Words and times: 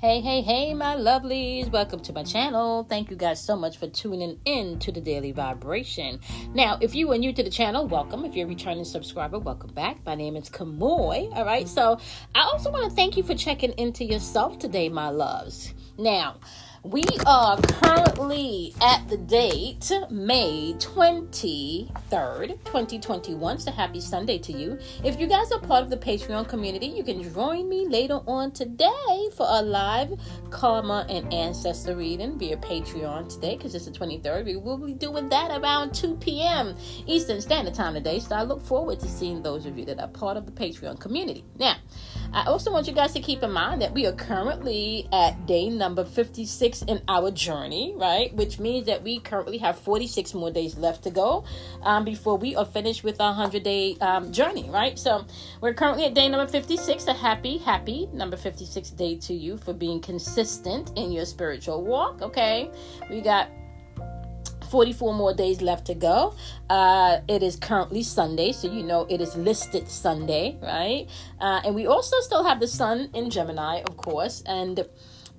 Hey, 0.00 0.22
hey, 0.22 0.40
hey, 0.40 0.72
my 0.72 0.96
lovelies. 0.96 1.70
Welcome 1.70 2.00
to 2.04 2.12
my 2.14 2.22
channel. 2.22 2.84
Thank 2.88 3.10
you 3.10 3.16
guys 3.16 3.38
so 3.38 3.54
much 3.54 3.76
for 3.76 3.86
tuning 3.86 4.40
in 4.46 4.78
to 4.78 4.90
the 4.90 5.00
Daily 5.02 5.30
Vibration. 5.30 6.20
Now, 6.54 6.78
if 6.80 6.94
you 6.94 7.12
are 7.12 7.18
new 7.18 7.34
to 7.34 7.42
the 7.42 7.50
channel, 7.50 7.86
welcome. 7.86 8.24
If 8.24 8.34
you're 8.34 8.46
a 8.46 8.48
returning 8.48 8.86
subscriber, 8.86 9.38
welcome 9.38 9.74
back. 9.74 9.98
My 10.06 10.14
name 10.14 10.36
is 10.36 10.48
Kamoy. 10.48 11.36
All 11.36 11.44
right. 11.44 11.68
So 11.68 11.98
I 12.34 12.40
also 12.50 12.70
want 12.70 12.88
to 12.88 12.96
thank 12.96 13.18
you 13.18 13.22
for 13.22 13.34
checking 13.34 13.72
into 13.72 14.02
yourself 14.02 14.58
today, 14.58 14.88
my 14.88 15.10
loves. 15.10 15.74
Now, 15.98 16.36
we 16.82 17.04
are 17.26 17.60
currently 17.60 18.74
at 18.80 19.06
the 19.08 19.18
date 19.18 19.92
May 20.10 20.74
23rd, 20.78 22.48
2021. 22.64 23.58
So 23.58 23.70
happy 23.70 24.00
Sunday 24.00 24.38
to 24.38 24.52
you. 24.52 24.78
If 25.04 25.20
you 25.20 25.26
guys 25.26 25.52
are 25.52 25.60
part 25.60 25.84
of 25.84 25.90
the 25.90 25.98
Patreon 25.98 26.48
community, 26.48 26.86
you 26.86 27.04
can 27.04 27.22
join 27.34 27.68
me 27.68 27.86
later 27.86 28.20
on 28.26 28.52
today 28.52 29.28
for 29.36 29.46
a 29.48 29.60
live 29.62 30.18
karma 30.48 31.04
and 31.10 31.30
ancestor 31.32 31.96
reading 31.96 32.38
via 32.38 32.56
Patreon 32.56 33.28
today 33.28 33.56
because 33.56 33.74
it's 33.74 33.84
the 33.84 33.92
23rd. 33.92 34.46
We 34.46 34.56
will 34.56 34.78
be 34.78 34.94
doing 34.94 35.28
that 35.28 35.50
around 35.60 35.92
2 35.94 36.16
p.m. 36.16 36.74
Eastern 37.06 37.42
Standard 37.42 37.74
Time 37.74 37.92
today. 37.92 38.20
So 38.20 38.34
I 38.34 38.42
look 38.42 38.64
forward 38.64 39.00
to 39.00 39.08
seeing 39.08 39.42
those 39.42 39.66
of 39.66 39.76
you 39.78 39.84
that 39.84 40.00
are 40.00 40.08
part 40.08 40.38
of 40.38 40.46
the 40.46 40.52
Patreon 40.52 40.98
community. 40.98 41.44
Now, 41.58 41.76
I 42.32 42.44
also 42.44 42.70
want 42.70 42.86
you 42.86 42.92
guys 42.92 43.12
to 43.14 43.20
keep 43.20 43.42
in 43.42 43.50
mind 43.50 43.82
that 43.82 43.92
we 43.92 44.06
are 44.06 44.12
currently 44.12 45.08
at 45.12 45.46
day 45.46 45.68
number 45.68 46.04
56 46.04 46.82
in 46.82 47.02
our 47.08 47.32
journey, 47.32 47.92
right? 47.96 48.32
Which 48.34 48.60
means 48.60 48.86
that 48.86 49.02
we 49.02 49.18
currently 49.18 49.58
have 49.58 49.76
46 49.80 50.34
more 50.34 50.52
days 50.52 50.76
left 50.76 51.02
to 51.04 51.10
go 51.10 51.42
um, 51.82 52.04
before 52.04 52.38
we 52.38 52.54
are 52.54 52.64
finished 52.64 53.02
with 53.02 53.20
our 53.20 53.32
100 53.32 53.64
day 53.64 53.96
um, 54.00 54.30
journey, 54.30 54.70
right? 54.70 54.96
So 54.96 55.26
we're 55.60 55.74
currently 55.74 56.04
at 56.04 56.14
day 56.14 56.28
number 56.28 56.46
56. 56.46 57.08
A 57.08 57.12
happy, 57.12 57.58
happy 57.58 58.08
number 58.12 58.36
56 58.36 58.90
day 58.90 59.16
to 59.16 59.34
you 59.34 59.56
for 59.56 59.72
being 59.72 60.00
consistent 60.00 60.92
in 60.96 61.10
your 61.10 61.24
spiritual 61.24 61.82
walk, 61.82 62.22
okay? 62.22 62.70
We 63.10 63.22
got 63.22 63.48
44 64.70 65.14
more 65.14 65.34
days 65.34 65.60
left 65.60 65.86
to 65.86 65.94
go. 65.94 66.34
Uh, 66.68 67.18
it 67.28 67.42
is 67.42 67.56
currently 67.56 68.02
Sunday, 68.02 68.52
so 68.52 68.70
you 68.70 68.82
know 68.82 69.06
it 69.10 69.20
is 69.20 69.36
listed 69.36 69.88
Sunday, 69.88 70.56
right? 70.62 71.06
Uh, 71.40 71.60
and 71.64 71.74
we 71.74 71.86
also 71.86 72.16
still 72.20 72.44
have 72.44 72.60
the 72.60 72.68
sun 72.68 73.10
in 73.12 73.30
Gemini, 73.30 73.82
of 73.88 73.96
course. 73.96 74.42
And 74.46 74.86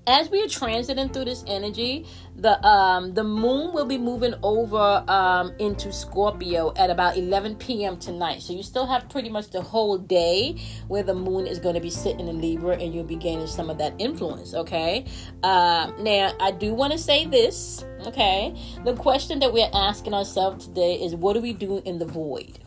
as 0.07 0.30
we 0.31 0.41
are 0.41 0.47
transiting 0.47 1.13
through 1.13 1.25
this 1.25 1.44
energy, 1.45 2.07
the 2.35 2.63
um 2.66 3.13
the 3.13 3.23
moon 3.23 3.71
will 3.73 3.85
be 3.85 3.97
moving 3.97 4.33
over 4.41 5.03
um 5.07 5.53
into 5.59 5.91
Scorpio 5.91 6.73
at 6.75 6.89
about 6.89 7.17
11 7.17 7.55
p.m. 7.57 7.97
tonight. 7.97 8.41
So 8.41 8.53
you 8.53 8.63
still 8.63 8.88
have 8.88 9.09
pretty 9.09 9.29
much 9.29 9.52
the 9.52 9.61
whole 9.61 9.97
day 9.97 10.59
where 10.88 11.03
the 11.03 11.13
moon 11.13 11.45
is 11.45 11.59
going 11.59 11.75
to 11.75 11.81
be 11.81 11.91
sitting 11.91 12.27
in 12.27 12.41
Libra, 12.41 12.77
and 12.77 12.94
you'll 12.94 13.03
be 13.03 13.16
gaining 13.16 13.47
some 13.47 13.69
of 13.69 13.77
that 13.77 13.94
influence. 13.99 14.53
Okay. 14.53 15.05
Uh, 15.44 15.91
now 15.99 16.33
I 16.39 16.52
do 16.52 16.73
want 16.73 16.94
to 16.94 16.97
say 16.97 17.25
this. 17.25 17.85
Okay. 18.07 18.55
The 18.83 18.95
question 18.95 19.39
that 19.39 19.53
we're 19.53 19.69
asking 19.72 20.16
ourselves 20.16 20.67
today 20.67 20.95
is, 20.95 21.16
what 21.16 21.33
do 21.33 21.41
we 21.41 21.53
do 21.53 21.81
in 21.85 21.99
the 21.99 22.07
void? 22.07 22.59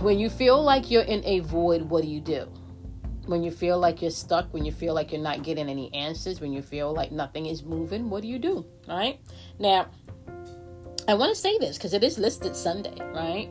When 0.00 0.18
you 0.18 0.30
feel 0.30 0.62
like 0.62 0.90
you're 0.90 1.02
in 1.02 1.22
a 1.24 1.40
void, 1.40 1.82
what 1.82 2.02
do 2.02 2.08
you 2.08 2.20
do? 2.20 2.48
When 3.26 3.42
you 3.42 3.50
feel 3.50 3.78
like 3.78 4.02
you're 4.02 4.10
stuck, 4.10 4.52
when 4.52 4.64
you 4.64 4.72
feel 4.72 4.94
like 4.94 5.12
you're 5.12 5.20
not 5.20 5.42
getting 5.42 5.68
any 5.68 5.92
answers, 5.94 6.40
when 6.40 6.52
you 6.52 6.62
feel 6.62 6.92
like 6.92 7.12
nothing 7.12 7.46
is 7.46 7.62
moving, 7.62 8.10
what 8.10 8.22
do 8.22 8.28
you 8.28 8.38
do? 8.38 8.66
Right? 8.88 9.20
Now, 9.58 9.86
I 11.08 11.14
want 11.14 11.34
to 11.34 11.40
say 11.40 11.58
this 11.58 11.76
because 11.76 11.94
it 11.94 12.04
is 12.04 12.18
listed 12.18 12.54
Sunday, 12.54 12.96
right? 13.12 13.50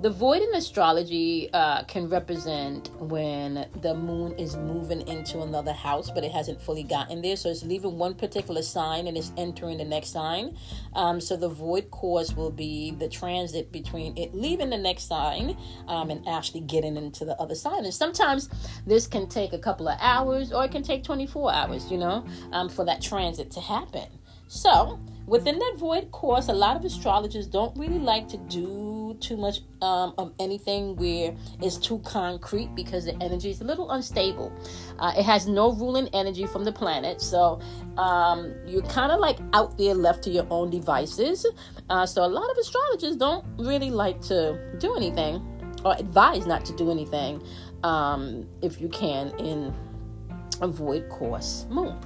The 0.00 0.10
void 0.10 0.42
in 0.42 0.54
astrology 0.54 1.50
uh, 1.52 1.82
can 1.82 2.08
represent 2.08 2.88
when 3.00 3.66
the 3.82 3.94
moon 3.94 4.32
is 4.38 4.56
moving 4.56 5.00
into 5.08 5.40
another 5.42 5.72
house, 5.72 6.08
but 6.08 6.22
it 6.22 6.30
hasn't 6.30 6.62
fully 6.62 6.84
gotten 6.84 7.20
there. 7.20 7.34
So 7.34 7.48
it's 7.48 7.64
leaving 7.64 7.98
one 7.98 8.14
particular 8.14 8.62
sign 8.62 9.08
and 9.08 9.16
it's 9.16 9.32
entering 9.36 9.78
the 9.78 9.84
next 9.84 10.10
sign. 10.10 10.56
Um, 10.94 11.20
so 11.20 11.36
the 11.36 11.48
void 11.48 11.90
course 11.90 12.32
will 12.36 12.52
be 12.52 12.92
the 12.92 13.08
transit 13.08 13.72
between 13.72 14.16
it 14.16 14.32
leaving 14.32 14.70
the 14.70 14.78
next 14.78 15.08
sign 15.08 15.56
um, 15.88 16.10
and 16.10 16.28
actually 16.28 16.60
getting 16.60 16.96
into 16.96 17.24
the 17.24 17.34
other 17.40 17.56
sign. 17.56 17.84
And 17.84 17.92
sometimes 17.92 18.48
this 18.86 19.08
can 19.08 19.28
take 19.28 19.52
a 19.52 19.58
couple 19.58 19.88
of 19.88 19.98
hours 20.00 20.52
or 20.52 20.64
it 20.64 20.70
can 20.70 20.84
take 20.84 21.02
24 21.02 21.52
hours, 21.52 21.90
you 21.90 21.98
know, 21.98 22.24
um, 22.52 22.68
for 22.68 22.84
that 22.84 23.02
transit 23.02 23.50
to 23.50 23.60
happen. 23.60 24.06
So 24.46 25.00
within 25.26 25.58
that 25.58 25.74
void 25.76 26.12
course, 26.12 26.46
a 26.46 26.52
lot 26.52 26.76
of 26.76 26.84
astrologers 26.84 27.48
don't 27.48 27.76
really 27.76 27.98
like 27.98 28.28
to 28.28 28.36
do 28.36 28.97
too 29.14 29.36
much 29.36 29.60
um, 29.82 30.14
of 30.18 30.32
anything 30.38 30.96
where 30.96 31.34
it's 31.62 31.76
too 31.76 31.98
concrete 32.00 32.74
because 32.74 33.04
the 33.04 33.16
energy 33.22 33.50
is 33.50 33.60
a 33.60 33.64
little 33.64 33.90
unstable. 33.90 34.52
Uh, 34.98 35.12
it 35.16 35.24
has 35.24 35.46
no 35.46 35.72
ruling 35.72 36.08
energy 36.12 36.46
from 36.46 36.64
the 36.64 36.72
planet, 36.72 37.20
so 37.20 37.60
um, 37.96 38.54
you're 38.66 38.82
kind 38.82 39.12
of 39.12 39.20
like 39.20 39.38
out 39.52 39.76
there 39.78 39.94
left 39.94 40.22
to 40.24 40.30
your 40.30 40.46
own 40.50 40.70
devices. 40.70 41.46
Uh, 41.90 42.06
so 42.06 42.24
a 42.24 42.26
lot 42.26 42.50
of 42.50 42.56
astrologers 42.58 43.16
don't 43.16 43.44
really 43.58 43.90
like 43.90 44.20
to 44.20 44.58
do 44.78 44.94
anything 44.96 45.42
or 45.84 45.94
advise 45.98 46.46
not 46.46 46.64
to 46.64 46.76
do 46.76 46.90
anything 46.90 47.42
um, 47.84 48.48
if 48.62 48.80
you 48.80 48.88
can 48.88 49.30
in 49.38 49.72
avoid 50.60 51.08
course 51.08 51.66
moon. 51.70 51.98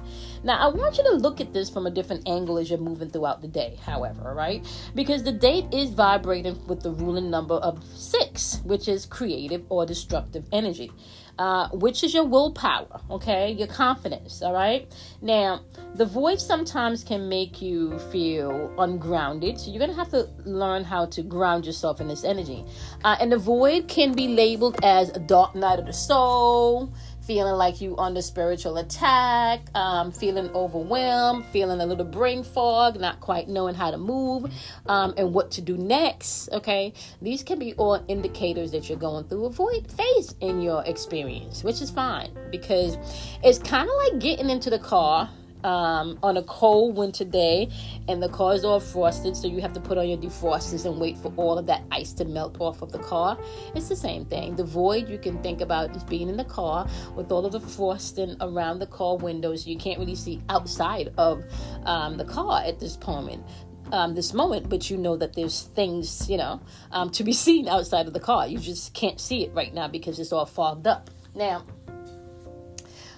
Now, 0.43 0.57
I 0.59 0.67
want 0.67 0.97
you 0.97 1.03
to 1.05 1.11
look 1.11 1.39
at 1.39 1.53
this 1.53 1.69
from 1.69 1.87
a 1.87 1.91
different 1.91 2.27
angle 2.27 2.57
as 2.57 2.69
you're 2.69 2.79
moving 2.79 3.09
throughout 3.09 3.41
the 3.41 3.47
day, 3.47 3.79
however, 3.81 4.33
right? 4.33 4.65
Because 4.93 5.23
the 5.23 5.31
date 5.31 5.65
is 5.73 5.91
vibrating 5.91 6.59
with 6.67 6.81
the 6.81 6.91
ruling 6.91 7.29
number 7.29 7.55
of 7.55 7.83
six, 7.95 8.59
which 8.65 8.87
is 8.87 9.05
creative 9.05 9.63
or 9.69 9.85
destructive 9.85 10.45
energy, 10.51 10.91
uh, 11.39 11.69
which 11.69 12.03
is 12.03 12.13
your 12.13 12.25
willpower, 12.25 13.01
okay? 13.09 13.51
Your 13.53 13.67
confidence, 13.67 14.41
all 14.41 14.53
right? 14.53 14.91
Now, 15.21 15.61
the 15.95 16.05
void 16.05 16.41
sometimes 16.41 17.03
can 17.03 17.29
make 17.29 17.61
you 17.61 17.97
feel 18.11 18.73
ungrounded, 18.77 19.59
so 19.59 19.71
you're 19.71 19.79
gonna 19.79 19.93
have 19.93 20.09
to 20.09 20.27
learn 20.43 20.83
how 20.83 21.05
to 21.05 21.21
ground 21.21 21.65
yourself 21.65 22.01
in 22.01 22.07
this 22.07 22.23
energy. 22.23 22.65
Uh, 23.03 23.15
and 23.19 23.31
the 23.31 23.37
void 23.37 23.87
can 23.87 24.11
be 24.11 24.27
labeled 24.27 24.77
as 24.83 25.09
a 25.09 25.19
dark 25.19 25.55
night 25.55 25.79
of 25.79 25.85
the 25.85 25.93
soul 25.93 26.93
feeling 27.25 27.53
like 27.53 27.79
you 27.81 27.97
under 27.97 28.21
spiritual 28.21 28.77
attack, 28.77 29.61
um, 29.75 30.11
feeling 30.11 30.49
overwhelmed, 30.49 31.45
feeling 31.45 31.79
a 31.79 31.85
little 31.85 32.05
brain 32.05 32.43
fog, 32.43 32.99
not 32.99 33.19
quite 33.19 33.47
knowing 33.47 33.75
how 33.75 33.91
to 33.91 33.97
move 33.97 34.51
um, 34.87 35.13
and 35.17 35.33
what 35.33 35.51
to 35.51 35.61
do 35.61 35.77
next. 35.77 36.49
Okay, 36.51 36.93
these 37.21 37.43
can 37.43 37.59
be 37.59 37.73
all 37.75 38.03
indicators 38.07 38.71
that 38.71 38.89
you're 38.89 38.97
going 38.97 39.23
through 39.25 39.45
a 39.45 39.49
void 39.49 39.89
phase 39.91 40.35
in 40.41 40.61
your 40.61 40.83
experience, 40.85 41.63
which 41.63 41.81
is 41.81 41.89
fine 41.89 42.31
because 42.51 42.97
it's 43.43 43.59
kind 43.59 43.89
of 43.89 43.95
like 43.95 44.21
getting 44.21 44.49
into 44.49 44.69
the 44.69 44.79
car 44.79 45.29
um, 45.63 46.19
on 46.21 46.37
a 46.37 46.43
cold 46.43 46.95
winter 46.97 47.25
day 47.25 47.69
and 48.07 48.21
the 48.21 48.29
car 48.29 48.53
is 48.53 48.63
all 48.63 48.79
frosted, 48.79 49.35
so 49.35 49.47
you 49.47 49.61
have 49.61 49.73
to 49.73 49.79
put 49.79 49.97
on 49.97 50.07
your 50.07 50.17
defrosters 50.17 50.85
and 50.85 50.99
wait 50.99 51.17
for 51.17 51.33
all 51.37 51.57
of 51.57 51.65
that 51.67 51.83
ice 51.91 52.13
to 52.13 52.25
melt 52.25 52.57
off 52.59 52.81
of 52.81 52.91
the 52.91 52.99
car. 52.99 53.37
It's 53.75 53.89
the 53.89 53.95
same 53.95 54.25
thing. 54.25 54.55
The 54.55 54.63
void 54.63 55.09
you 55.09 55.17
can 55.17 55.41
think 55.41 55.61
about 55.61 55.95
is 55.95 56.03
being 56.03 56.29
in 56.29 56.37
the 56.37 56.43
car 56.43 56.87
with 57.15 57.31
all 57.31 57.45
of 57.45 57.51
the 57.51 57.59
frosting 57.59 58.35
around 58.41 58.79
the 58.79 58.87
car 58.87 59.17
windows. 59.17 59.65
You 59.65 59.77
can't 59.77 59.99
really 59.99 60.15
see 60.15 60.41
outside 60.49 61.13
of 61.17 61.43
um, 61.85 62.17
the 62.17 62.25
car 62.25 62.63
at 62.63 62.79
this 62.79 62.97
moment. 63.05 63.43
Um, 63.91 64.15
this 64.15 64.33
moment, 64.33 64.69
but 64.69 64.89
you 64.89 64.97
know 64.97 65.17
that 65.17 65.33
there's 65.33 65.63
things, 65.63 66.27
you 66.27 66.37
know, 66.37 66.61
um, 66.91 67.11
to 67.11 67.23
be 67.23 67.33
seen 67.45 67.67
outside 67.67 68.07
of 68.07 68.13
the 68.13 68.19
car. 68.19 68.47
You 68.47 68.57
just 68.57 68.93
can't 68.93 69.19
see 69.19 69.43
it 69.43 69.53
right 69.53 69.71
now 69.71 69.87
because 69.87 70.19
it's 70.19 70.31
all 70.31 70.47
fogged 70.47 70.87
up. 70.87 71.11
Now, 71.35 71.63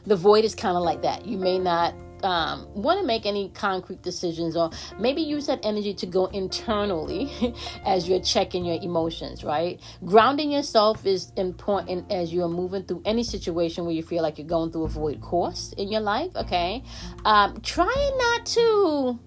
the 0.06 0.16
void 0.16 0.44
is 0.44 0.54
kind 0.54 0.76
of 0.76 0.84
like 0.84 1.02
that. 1.04 1.26
You 1.26 1.38
may 1.38 1.60
not 1.60 1.94
um, 2.25 2.68
want 2.74 3.00
to 3.00 3.06
make 3.06 3.25
any 3.25 3.50
concrete 3.50 4.02
decisions 4.02 4.56
or 4.56 4.72
maybe 5.00 5.22
use 5.22 5.47
that 5.47 5.59
energy 5.63 5.94
to 5.94 6.06
go 6.06 6.25
internally 6.28 7.31
as 7.86 8.09
you're 8.09 8.19
checking 8.19 8.66
your 8.66 8.81
emotions, 8.81 9.44
right? 9.44 9.80
Grounding 10.03 10.52
yourself 10.52 11.06
is 11.06 11.31
important 11.38 12.12
as 12.12 12.34
you're 12.34 12.50
moving 12.50 12.84
through 12.84 13.02
any 13.05 13.23
situation 13.23 13.85
where 13.85 13.94
you 13.94 14.03
feel 14.03 14.23
like 14.23 14.38
you're 14.38 14.47
going 14.47 14.72
through 14.72 14.85
a 14.85 14.90
void 14.90 15.22
course 15.22 15.73
in 15.78 15.90
your 15.91 16.02
life, 16.02 16.35
okay? 16.35 16.84
Um, 17.23 17.61
trying 17.61 18.17
not 18.17 18.46
to, 18.47 19.20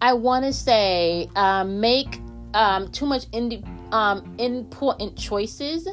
I 0.00 0.14
want 0.14 0.44
to 0.46 0.52
say, 0.52 1.28
uh, 1.36 1.64
make 1.64 2.20
um, 2.54 2.90
too 2.90 3.06
much 3.06 3.26
indi- 3.32 3.64
um, 3.92 4.34
important 4.38 5.16
choices 5.16 5.88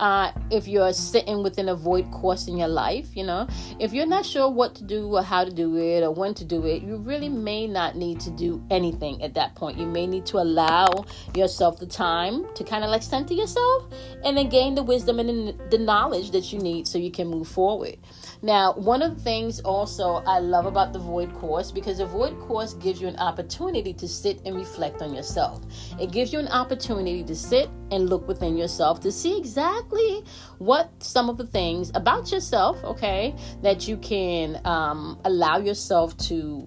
uh, 0.00 0.32
if 0.50 0.66
you're 0.66 0.92
sitting 0.94 1.42
within 1.42 1.68
a 1.68 1.74
void 1.74 2.10
course 2.10 2.48
in 2.48 2.56
your 2.56 2.68
life, 2.68 3.14
you 3.14 3.22
know, 3.22 3.46
if 3.78 3.92
you're 3.92 4.06
not 4.06 4.24
sure 4.24 4.48
what 4.48 4.74
to 4.74 4.82
do 4.82 5.06
or 5.14 5.22
how 5.22 5.44
to 5.44 5.50
do 5.50 5.76
it 5.76 6.02
or 6.02 6.10
when 6.10 6.32
to 6.34 6.44
do 6.44 6.64
it, 6.64 6.82
you 6.82 6.96
really 6.96 7.28
may 7.28 7.66
not 7.66 7.96
need 7.96 8.18
to 8.18 8.30
do 8.30 8.64
anything 8.70 9.22
at 9.22 9.34
that 9.34 9.54
point. 9.54 9.78
You 9.78 9.86
may 9.86 10.06
need 10.06 10.24
to 10.26 10.38
allow 10.38 11.04
yourself 11.34 11.78
the 11.78 11.86
time 11.86 12.46
to 12.54 12.64
kind 12.64 12.82
of 12.82 12.90
like 12.90 13.02
center 13.02 13.34
yourself 13.34 13.92
and 14.24 14.38
then 14.38 14.48
gain 14.48 14.74
the 14.74 14.82
wisdom 14.82 15.18
and 15.20 15.54
the 15.70 15.78
knowledge 15.78 16.30
that 16.30 16.50
you 16.52 16.58
need 16.58 16.88
so 16.88 16.96
you 16.96 17.10
can 17.10 17.28
move 17.28 17.46
forward. 17.46 17.98
Now, 18.42 18.72
one 18.72 19.02
of 19.02 19.16
the 19.16 19.20
things 19.20 19.60
also 19.60 20.22
I 20.26 20.38
love 20.38 20.64
about 20.64 20.94
the 20.94 20.98
Void 20.98 21.34
Course 21.34 21.70
because 21.70 21.98
the 21.98 22.06
Void 22.06 22.38
Course 22.40 22.72
gives 22.74 23.00
you 23.00 23.06
an 23.06 23.16
opportunity 23.16 23.92
to 23.92 24.08
sit 24.08 24.40
and 24.46 24.56
reflect 24.56 25.02
on 25.02 25.14
yourself. 25.14 25.62
It 26.00 26.10
gives 26.10 26.32
you 26.32 26.38
an 26.38 26.48
opportunity 26.48 27.22
to 27.24 27.36
sit 27.36 27.68
and 27.90 28.08
look 28.08 28.26
within 28.26 28.56
yourself 28.56 29.00
to 29.00 29.12
see 29.12 29.36
exactly 29.36 30.24
what 30.58 30.90
some 31.00 31.28
of 31.28 31.36
the 31.36 31.46
things 31.46 31.90
about 31.94 32.32
yourself, 32.32 32.82
okay, 32.82 33.34
that 33.62 33.86
you 33.86 33.98
can 33.98 34.58
um, 34.64 35.20
allow 35.24 35.58
yourself 35.58 36.16
to 36.16 36.66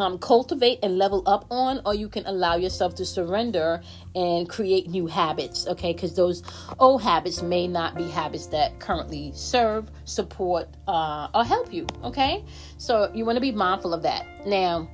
um, 0.00 0.18
cultivate 0.18 0.78
and 0.82 0.98
level 0.98 1.22
up 1.26 1.46
on, 1.50 1.80
or 1.84 1.94
you 1.94 2.08
can 2.08 2.26
allow 2.26 2.56
yourself 2.56 2.94
to 2.96 3.04
surrender 3.04 3.82
and 4.14 4.48
create 4.48 4.88
new 4.88 5.06
habits, 5.06 5.66
okay? 5.66 5.92
Because 5.92 6.16
those 6.16 6.42
old 6.78 7.02
habits 7.02 7.42
may 7.42 7.68
not 7.68 7.94
be 7.94 8.08
habits 8.08 8.46
that 8.46 8.80
currently 8.80 9.32
serve, 9.34 9.90
support, 10.04 10.68
uh, 10.88 11.28
or 11.34 11.44
help 11.44 11.72
you, 11.72 11.86
okay? 12.02 12.44
So 12.78 13.10
you 13.14 13.24
want 13.24 13.36
to 13.36 13.40
be 13.40 13.52
mindful 13.52 13.92
of 13.92 14.02
that. 14.02 14.26
Now, 14.46 14.88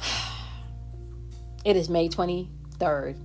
it 1.64 1.76
is 1.76 1.88
May 1.88 2.08
23rd, 2.08 3.16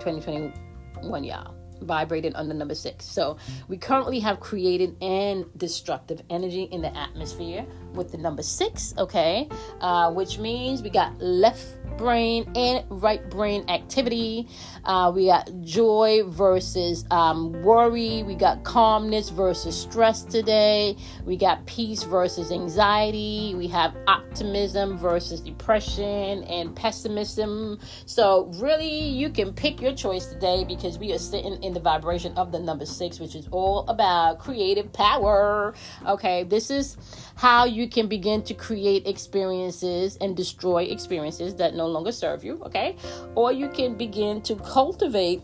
2021, 0.00 1.24
y'all 1.24 1.56
vibrated 1.82 2.32
under 2.36 2.54
number 2.54 2.74
six. 2.74 3.04
So 3.04 3.36
we 3.68 3.76
currently 3.76 4.20
have 4.20 4.40
created 4.40 4.96
and 5.02 5.44
destructive 5.56 6.22
energy 6.30 6.64
in 6.64 6.82
the 6.82 6.96
atmosphere 6.96 7.66
with 7.96 8.12
the 8.12 8.18
number 8.18 8.42
six, 8.42 8.94
okay, 8.98 9.48
uh, 9.80 10.12
which 10.12 10.38
means 10.38 10.82
we 10.82 10.90
got 10.90 11.20
left 11.20 11.76
brain 11.96 12.50
and 12.54 12.84
right 12.90 13.28
brain 13.30 13.64
activity. 13.68 14.48
Uh, 14.84 15.10
we 15.14 15.26
got 15.26 15.50
joy 15.62 16.22
versus 16.26 17.04
um, 17.10 17.52
worry. 17.62 18.22
We 18.22 18.34
got 18.34 18.64
calmness 18.64 19.30
versus 19.30 19.76
stress 19.76 20.22
today. 20.22 20.96
We 21.24 21.36
got 21.36 21.64
peace 21.66 22.02
versus 22.02 22.52
anxiety. 22.52 23.54
We 23.56 23.66
have 23.68 23.96
optimism 24.06 24.98
versus 24.98 25.40
depression 25.40 26.44
and 26.44 26.74
pessimism. 26.74 27.78
So, 28.04 28.50
really, 28.56 29.08
you 29.08 29.30
can 29.30 29.52
pick 29.52 29.80
your 29.80 29.94
choice 29.94 30.26
today 30.26 30.64
because 30.64 30.98
we 30.98 31.12
are 31.12 31.18
sitting 31.18 31.62
in 31.62 31.72
the 31.72 31.80
vibration 31.80 32.36
of 32.36 32.52
the 32.52 32.58
number 32.58 32.86
six, 32.86 33.18
which 33.18 33.34
is 33.34 33.48
all 33.50 33.86
about 33.88 34.38
creative 34.38 34.92
power. 34.92 35.74
Okay, 36.06 36.44
this 36.44 36.70
is 36.70 36.96
how 37.36 37.66
you 37.66 37.88
can 37.88 38.08
begin 38.08 38.42
to 38.42 38.54
create 38.54 39.06
experiences 39.06 40.16
and 40.20 40.36
destroy 40.36 40.84
experiences 40.84 41.54
that 41.56 41.74
no 41.74 41.86
longer 41.86 42.10
serve 42.10 42.42
you, 42.42 42.60
okay? 42.64 42.96
Or 43.34 43.52
you 43.52 43.68
can 43.68 43.94
begin 43.94 44.40
to 44.42 44.56
cultivate 44.56 45.42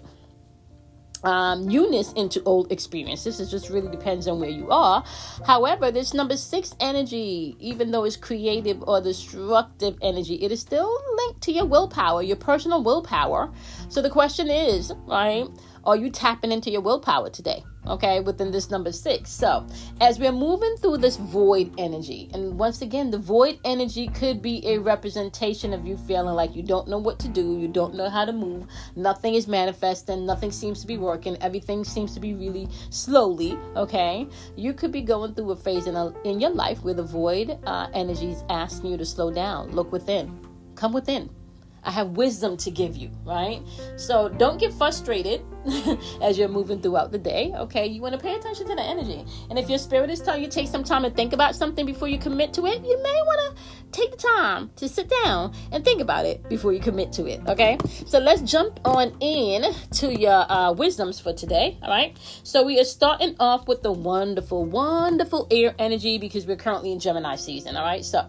um, 1.24 1.66
newness 1.66 2.12
into 2.14 2.42
old 2.44 2.72
experiences. 2.72 3.40
It 3.40 3.46
just 3.46 3.70
really 3.70 3.90
depends 3.90 4.26
on 4.26 4.40
where 4.40 4.50
you 4.50 4.70
are. 4.70 5.04
However, 5.46 5.90
this 5.90 6.14
number 6.14 6.36
six 6.36 6.74
energy, 6.80 7.56
even 7.60 7.90
though 7.90 8.04
it's 8.04 8.16
creative 8.16 8.82
or 8.88 9.00
destructive 9.00 9.96
energy, 10.02 10.34
it 10.36 10.50
is 10.50 10.60
still 10.60 10.92
linked 11.16 11.42
to 11.42 11.52
your 11.52 11.66
willpower, 11.66 12.22
your 12.22 12.36
personal 12.36 12.82
willpower. 12.82 13.52
So 13.88 14.02
the 14.02 14.10
question 14.10 14.50
is, 14.50 14.92
right? 15.06 15.46
Are 15.84 15.96
you 15.96 16.10
tapping 16.10 16.52
into 16.52 16.70
your 16.70 16.80
willpower 16.80 17.28
today? 17.28 17.64
Okay, 17.88 18.20
within 18.20 18.52
this 18.52 18.70
number 18.70 18.92
six. 18.92 19.30
So, 19.30 19.66
as 20.00 20.20
we're 20.20 20.30
moving 20.30 20.76
through 20.76 20.98
this 20.98 21.16
void 21.16 21.74
energy, 21.76 22.30
and 22.32 22.56
once 22.56 22.82
again, 22.82 23.10
the 23.10 23.18
void 23.18 23.58
energy 23.64 24.06
could 24.06 24.40
be 24.40 24.64
a 24.64 24.78
representation 24.78 25.72
of 25.72 25.84
you 25.84 25.96
feeling 25.96 26.36
like 26.36 26.54
you 26.54 26.62
don't 26.62 26.86
know 26.86 26.98
what 26.98 27.18
to 27.18 27.28
do, 27.28 27.58
you 27.58 27.66
don't 27.66 27.96
know 27.96 28.08
how 28.08 28.24
to 28.24 28.32
move, 28.32 28.66
nothing 28.94 29.34
is 29.34 29.48
manifesting, 29.48 30.24
nothing 30.24 30.52
seems 30.52 30.80
to 30.80 30.86
be 30.86 30.96
working, 30.96 31.36
everything 31.40 31.82
seems 31.82 32.14
to 32.14 32.20
be 32.20 32.34
really 32.34 32.68
slowly. 32.90 33.58
Okay, 33.74 34.28
you 34.54 34.72
could 34.72 34.92
be 34.92 35.02
going 35.02 35.34
through 35.34 35.50
a 35.50 35.56
phase 35.56 35.88
in, 35.88 35.96
a, 35.96 36.12
in 36.22 36.38
your 36.38 36.50
life 36.50 36.84
where 36.84 36.94
the 36.94 37.02
void 37.02 37.58
uh, 37.66 37.88
energy 37.92 38.30
is 38.30 38.44
asking 38.48 38.92
you 38.92 38.96
to 38.96 39.04
slow 39.04 39.32
down, 39.32 39.72
look 39.72 39.90
within, 39.90 40.46
come 40.76 40.92
within 40.92 41.28
I 41.84 41.90
have 41.90 42.10
wisdom 42.10 42.56
to 42.58 42.70
give 42.70 42.96
you, 42.96 43.10
right? 43.24 43.60
So 43.96 44.28
don't 44.28 44.58
get 44.58 44.72
frustrated 44.72 45.42
as 46.22 46.38
you're 46.38 46.48
moving 46.48 46.80
throughout 46.80 47.10
the 47.10 47.18
day, 47.18 47.52
okay? 47.56 47.86
You 47.86 48.00
want 48.00 48.14
to 48.14 48.20
pay 48.20 48.34
attention 48.34 48.68
to 48.68 48.74
the 48.74 48.82
energy. 48.82 49.24
And 49.50 49.58
if 49.58 49.68
your 49.68 49.78
spirit 49.78 50.10
is 50.10 50.20
telling 50.20 50.42
you 50.42 50.48
take 50.48 50.68
some 50.68 50.84
time 50.84 51.02
to 51.02 51.10
think 51.10 51.32
about 51.32 51.56
something 51.56 51.84
before 51.84 52.08
you 52.08 52.18
commit 52.18 52.52
to 52.54 52.66
it, 52.66 52.84
you 52.84 53.02
may 53.02 53.22
want 53.24 53.56
to 53.56 53.62
take 53.90 54.10
the 54.12 54.16
time 54.16 54.70
to 54.76 54.88
sit 54.88 55.12
down 55.24 55.54
and 55.72 55.84
think 55.84 56.00
about 56.00 56.24
it 56.24 56.48
before 56.48 56.72
you 56.72 56.80
commit 56.80 57.12
to 57.12 57.26
it, 57.26 57.40
okay? 57.48 57.78
So 58.06 58.18
let's 58.18 58.42
jump 58.42 58.80
on 58.84 59.16
in 59.20 59.72
to 59.94 60.18
your 60.18 60.50
uh, 60.50 60.72
wisdoms 60.72 61.20
for 61.20 61.32
today, 61.32 61.78
all 61.82 61.90
right? 61.90 62.16
So 62.42 62.62
we 62.62 62.80
are 62.80 62.84
starting 62.84 63.36
off 63.40 63.66
with 63.66 63.82
the 63.82 63.92
wonderful, 63.92 64.64
wonderful 64.64 65.48
air 65.50 65.74
energy 65.78 66.18
because 66.18 66.46
we're 66.46 66.56
currently 66.56 66.92
in 66.92 67.00
Gemini 67.00 67.36
season, 67.36 67.76
all 67.76 67.84
right? 67.84 68.04
So 68.04 68.28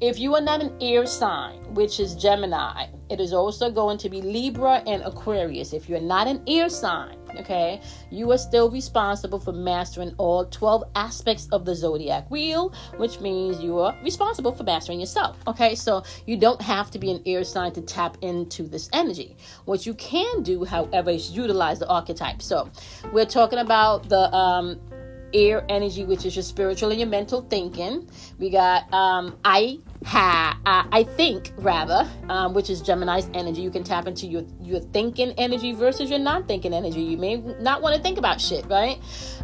if 0.00 0.18
you 0.18 0.34
are 0.34 0.40
not 0.40 0.62
an 0.62 0.72
air 0.80 1.04
sign, 1.04 1.58
which 1.74 2.00
is 2.00 2.14
Gemini, 2.14 2.86
it 3.10 3.20
is 3.20 3.34
also 3.34 3.70
going 3.70 3.98
to 3.98 4.08
be 4.08 4.22
Libra 4.22 4.82
and 4.86 5.02
Aquarius. 5.02 5.74
If 5.74 5.90
you're 5.90 6.00
not 6.00 6.26
an 6.26 6.42
air 6.46 6.70
sign, 6.70 7.18
okay, 7.36 7.82
you 8.10 8.30
are 8.32 8.38
still 8.38 8.70
responsible 8.70 9.38
for 9.38 9.52
mastering 9.52 10.14
all 10.16 10.46
12 10.46 10.84
aspects 10.94 11.48
of 11.52 11.66
the 11.66 11.74
zodiac 11.74 12.30
wheel, 12.30 12.72
which 12.96 13.20
means 13.20 13.60
you 13.62 13.78
are 13.78 13.94
responsible 14.02 14.52
for 14.52 14.62
mastering 14.62 15.00
yourself. 15.00 15.36
Okay, 15.46 15.74
so 15.74 16.02
you 16.24 16.38
don't 16.38 16.62
have 16.62 16.90
to 16.92 16.98
be 16.98 17.10
an 17.10 17.20
air 17.26 17.44
sign 17.44 17.72
to 17.72 17.82
tap 17.82 18.16
into 18.22 18.62
this 18.62 18.88
energy. 18.94 19.36
What 19.66 19.84
you 19.84 19.92
can 19.94 20.42
do, 20.42 20.64
however, 20.64 21.10
is 21.10 21.30
utilize 21.30 21.78
the 21.78 21.88
archetype. 21.88 22.40
So 22.40 22.70
we're 23.12 23.26
talking 23.26 23.58
about 23.58 24.08
the 24.08 24.34
um, 24.34 24.80
air 25.34 25.64
energy, 25.68 26.04
which 26.04 26.24
is 26.24 26.36
your 26.36 26.42
spiritual 26.42 26.90
and 26.90 26.98
your 26.98 27.08
mental 27.08 27.42
thinking. 27.42 28.08
We 28.38 28.48
got 28.48 28.92
um, 28.94 29.36
I 29.44 29.78
ha 30.04 30.58
uh, 30.64 30.84
I 30.92 31.04
think 31.04 31.52
rather, 31.58 32.08
um, 32.28 32.54
which 32.54 32.70
is 32.70 32.80
Gemini's 32.82 33.28
energy. 33.34 33.62
You 33.62 33.70
can 33.70 33.84
tap 33.84 34.06
into 34.06 34.26
your 34.26 34.44
your 34.62 34.80
thinking 34.80 35.32
energy 35.36 35.72
versus 35.72 36.10
your 36.10 36.18
non-thinking 36.18 36.72
energy. 36.72 37.00
You 37.02 37.16
may 37.16 37.36
not 37.36 37.82
want 37.82 37.96
to 37.96 38.02
think 38.02 38.18
about 38.18 38.40
shit, 38.40 38.64
right? 38.66 38.98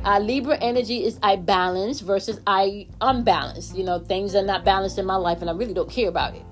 Uh, 0.04 0.18
Libra 0.18 0.56
energy 0.58 1.04
is 1.04 1.18
I 1.22 1.36
balance 1.36 2.00
versus 2.00 2.40
I 2.46 2.86
unbalance. 3.00 3.74
You 3.74 3.84
know, 3.84 3.98
things 3.98 4.34
are 4.34 4.44
not 4.44 4.64
balanced 4.64 4.98
in 4.98 5.06
my 5.06 5.16
life, 5.16 5.40
and 5.40 5.50
I 5.50 5.52
really 5.52 5.74
don't 5.74 5.90
care 5.90 6.08
about 6.08 6.34
it. 6.34 6.42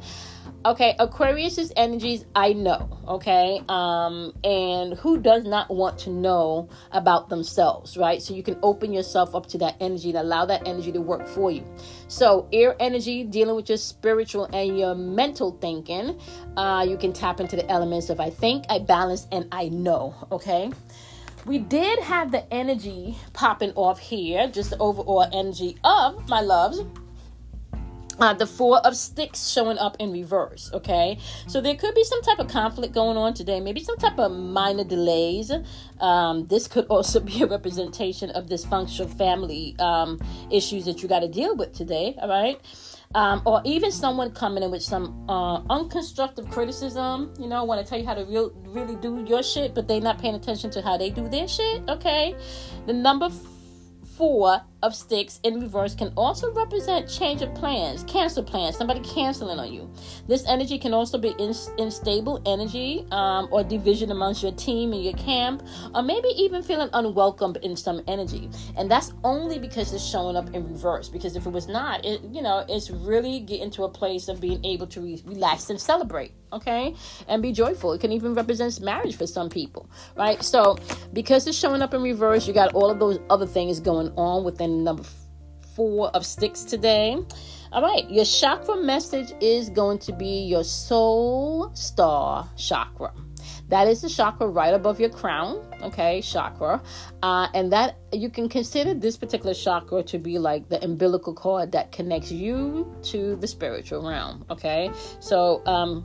Okay, 0.66 0.96
Aquarius's 0.98 1.70
energies 1.76 2.24
I 2.34 2.54
know, 2.54 2.88
okay? 3.06 3.60
Um 3.68 4.32
and 4.42 4.94
who 4.94 5.18
does 5.18 5.44
not 5.44 5.68
want 5.68 5.98
to 6.00 6.10
know 6.10 6.70
about 6.90 7.28
themselves, 7.28 7.98
right? 7.98 8.22
So 8.22 8.32
you 8.32 8.42
can 8.42 8.56
open 8.62 8.90
yourself 8.90 9.34
up 9.34 9.44
to 9.48 9.58
that 9.58 9.76
energy 9.78 10.08
and 10.08 10.16
allow 10.16 10.46
that 10.46 10.66
energy 10.66 10.90
to 10.92 11.02
work 11.02 11.26
for 11.26 11.50
you. 11.50 11.62
So, 12.08 12.48
air 12.50 12.76
energy 12.80 13.24
dealing 13.24 13.56
with 13.56 13.68
your 13.68 13.76
spiritual 13.76 14.46
and 14.54 14.78
your 14.78 14.94
mental 14.94 15.52
thinking, 15.60 16.18
uh 16.56 16.86
you 16.88 16.96
can 16.96 17.12
tap 17.12 17.40
into 17.40 17.56
the 17.56 17.70
elements 17.70 18.08
of 18.08 18.18
I 18.18 18.30
think, 18.30 18.64
I 18.70 18.78
balance 18.78 19.26
and 19.30 19.46
I 19.52 19.68
know, 19.68 20.14
okay? 20.32 20.72
we 21.46 21.58
did 21.58 21.98
have 21.98 22.32
the 22.32 22.50
energy 22.50 23.18
popping 23.34 23.72
off 23.74 23.98
here, 23.98 24.48
just 24.48 24.70
the 24.70 24.78
overall 24.78 25.28
energy 25.30 25.76
of 25.84 26.26
my 26.26 26.40
loves 26.40 26.80
uh, 28.18 28.34
the 28.34 28.46
four 28.46 28.78
of 28.86 28.96
sticks 28.96 29.48
showing 29.48 29.78
up 29.78 29.96
in 29.98 30.12
reverse 30.12 30.70
okay? 30.72 31.18
So 31.46 31.60
there 31.60 31.74
could 31.74 31.94
be 31.94 32.04
some 32.04 32.22
type 32.22 32.38
of 32.38 32.48
conflict 32.48 32.94
going 32.94 33.16
on 33.16 33.34
today 33.34 33.60
maybe 33.60 33.80
some 33.80 33.96
type 33.96 34.18
of 34.18 34.32
minor 34.32 34.84
delays. 34.84 35.50
Um, 36.00 36.46
this 36.46 36.68
could 36.68 36.86
also 36.90 37.20
be 37.20 37.42
a 37.42 37.46
representation 37.46 38.30
of 38.30 38.46
dysfunctional 38.46 39.12
family 39.16 39.76
um, 39.78 40.20
issues 40.50 40.84
that 40.86 41.02
you 41.02 41.08
got 41.08 41.20
to 41.20 41.28
deal 41.28 41.56
with 41.56 41.72
today 41.72 42.16
all 42.20 42.28
right? 42.28 42.60
Um, 43.14 43.42
or 43.46 43.62
even 43.64 43.92
someone 43.92 44.32
coming 44.32 44.64
in 44.64 44.72
with 44.72 44.82
some 44.82 45.24
uh, 45.28 45.60
unconstructive 45.62 46.50
criticism, 46.50 47.32
you 47.38 47.46
know, 47.46 47.62
want 47.62 47.84
to 47.84 47.88
tell 47.88 47.98
you 47.98 48.04
how 48.04 48.14
to 48.14 48.24
real, 48.24 48.50
really 48.66 48.96
do 48.96 49.24
your 49.28 49.42
shit, 49.42 49.72
but 49.72 49.86
they're 49.86 50.00
not 50.00 50.18
paying 50.18 50.34
attention 50.34 50.70
to 50.70 50.82
how 50.82 50.96
they 50.96 51.10
do 51.10 51.28
their 51.28 51.46
shit. 51.46 51.88
Okay, 51.88 52.34
the 52.86 52.92
number 52.92 53.30
four 54.16 54.60
of 54.82 54.94
sticks 54.94 55.40
in 55.44 55.60
reverse 55.60 55.94
can 55.94 56.12
also 56.16 56.52
represent 56.52 57.08
change 57.08 57.40
of 57.40 57.54
plans, 57.54 58.04
cancel 58.04 58.42
plans, 58.42 58.76
somebody 58.76 59.00
canceling 59.00 59.58
on 59.58 59.72
you. 59.72 59.90
This 60.28 60.46
energy 60.46 60.78
can 60.78 60.92
also 60.92 61.16
be 61.16 61.30
in, 61.38 61.54
unstable 61.78 62.42
energy 62.46 63.06
um, 63.10 63.48
or 63.50 63.64
division 63.64 64.10
amongst 64.10 64.42
your 64.42 64.52
team 64.52 64.92
and 64.92 65.02
your 65.02 65.14
camp, 65.14 65.62
or 65.94 66.02
maybe 66.02 66.28
even 66.36 66.62
feeling 66.62 66.90
unwelcome 66.92 67.56
in 67.62 67.76
some 67.76 68.02
energy. 68.06 68.50
And 68.76 68.90
that's 68.90 69.12
only 69.24 69.58
because 69.58 69.92
it's 69.92 70.04
showing 70.04 70.36
up 70.36 70.54
in 70.54 70.68
reverse. 70.68 71.08
Because 71.08 71.34
if 71.34 71.46
it 71.46 71.50
was 71.50 71.66
not, 71.66 72.04
it 72.04 72.20
you 72.30 72.42
know, 72.42 72.64
it's 72.68 72.90
really 72.90 73.40
getting 73.40 73.70
to 73.72 73.84
a 73.84 73.88
place 73.88 74.28
of 74.28 74.40
being 74.40 74.62
able 74.64 74.86
to 74.88 75.00
re- 75.00 75.22
relax 75.24 75.70
and 75.70 75.80
celebrate, 75.80 76.32
okay, 76.54 76.94
and 77.28 77.42
be 77.42 77.52
joyful. 77.52 77.92
It 77.92 78.00
can 78.00 78.12
even 78.12 78.34
represent 78.34 78.80
marriage 78.80 79.16
for 79.16 79.26
some 79.26 79.48
people, 79.48 79.88
right? 80.16 80.42
So 80.42 80.78
because 81.12 81.46
it's 81.46 81.58
showing 81.58 81.82
up 81.82 81.94
in 81.94 82.02
reverse, 82.02 82.46
you 82.46 82.54
got 82.54 82.74
all 82.74 82.90
of 82.90 82.98
those 82.98 83.18
other 83.30 83.46
things 83.46 83.80
going 83.80 84.12
on 84.16 84.44
within 84.44 84.84
number 84.84 85.04
four 85.74 86.08
of 86.10 86.24
sticks 86.24 86.62
today. 86.64 87.18
All 87.72 87.82
right, 87.82 88.08
your 88.08 88.24
chakra 88.24 88.76
message 88.76 89.32
is 89.40 89.68
going 89.68 89.98
to 90.00 90.12
be 90.12 90.44
your 90.44 90.62
soul 90.62 91.72
star 91.74 92.48
chakra. 92.56 93.12
That 93.68 93.88
is 93.88 94.02
the 94.02 94.08
chakra 94.08 94.46
right 94.46 94.74
above 94.74 95.00
your 95.00 95.08
crown, 95.08 95.66
okay, 95.82 96.20
chakra. 96.20 96.82
Uh, 97.22 97.48
and 97.54 97.72
that 97.72 97.96
you 98.12 98.28
can 98.30 98.48
consider 98.48 98.94
this 98.94 99.16
particular 99.16 99.54
chakra 99.54 100.02
to 100.04 100.18
be 100.18 100.38
like 100.38 100.68
the 100.68 100.82
umbilical 100.84 101.34
cord 101.34 101.72
that 101.72 101.90
connects 101.90 102.30
you 102.30 102.94
to 103.04 103.36
the 103.36 103.46
spiritual 103.46 104.08
realm, 104.08 104.44
okay? 104.50 104.90
So, 105.20 105.62
um, 105.66 106.04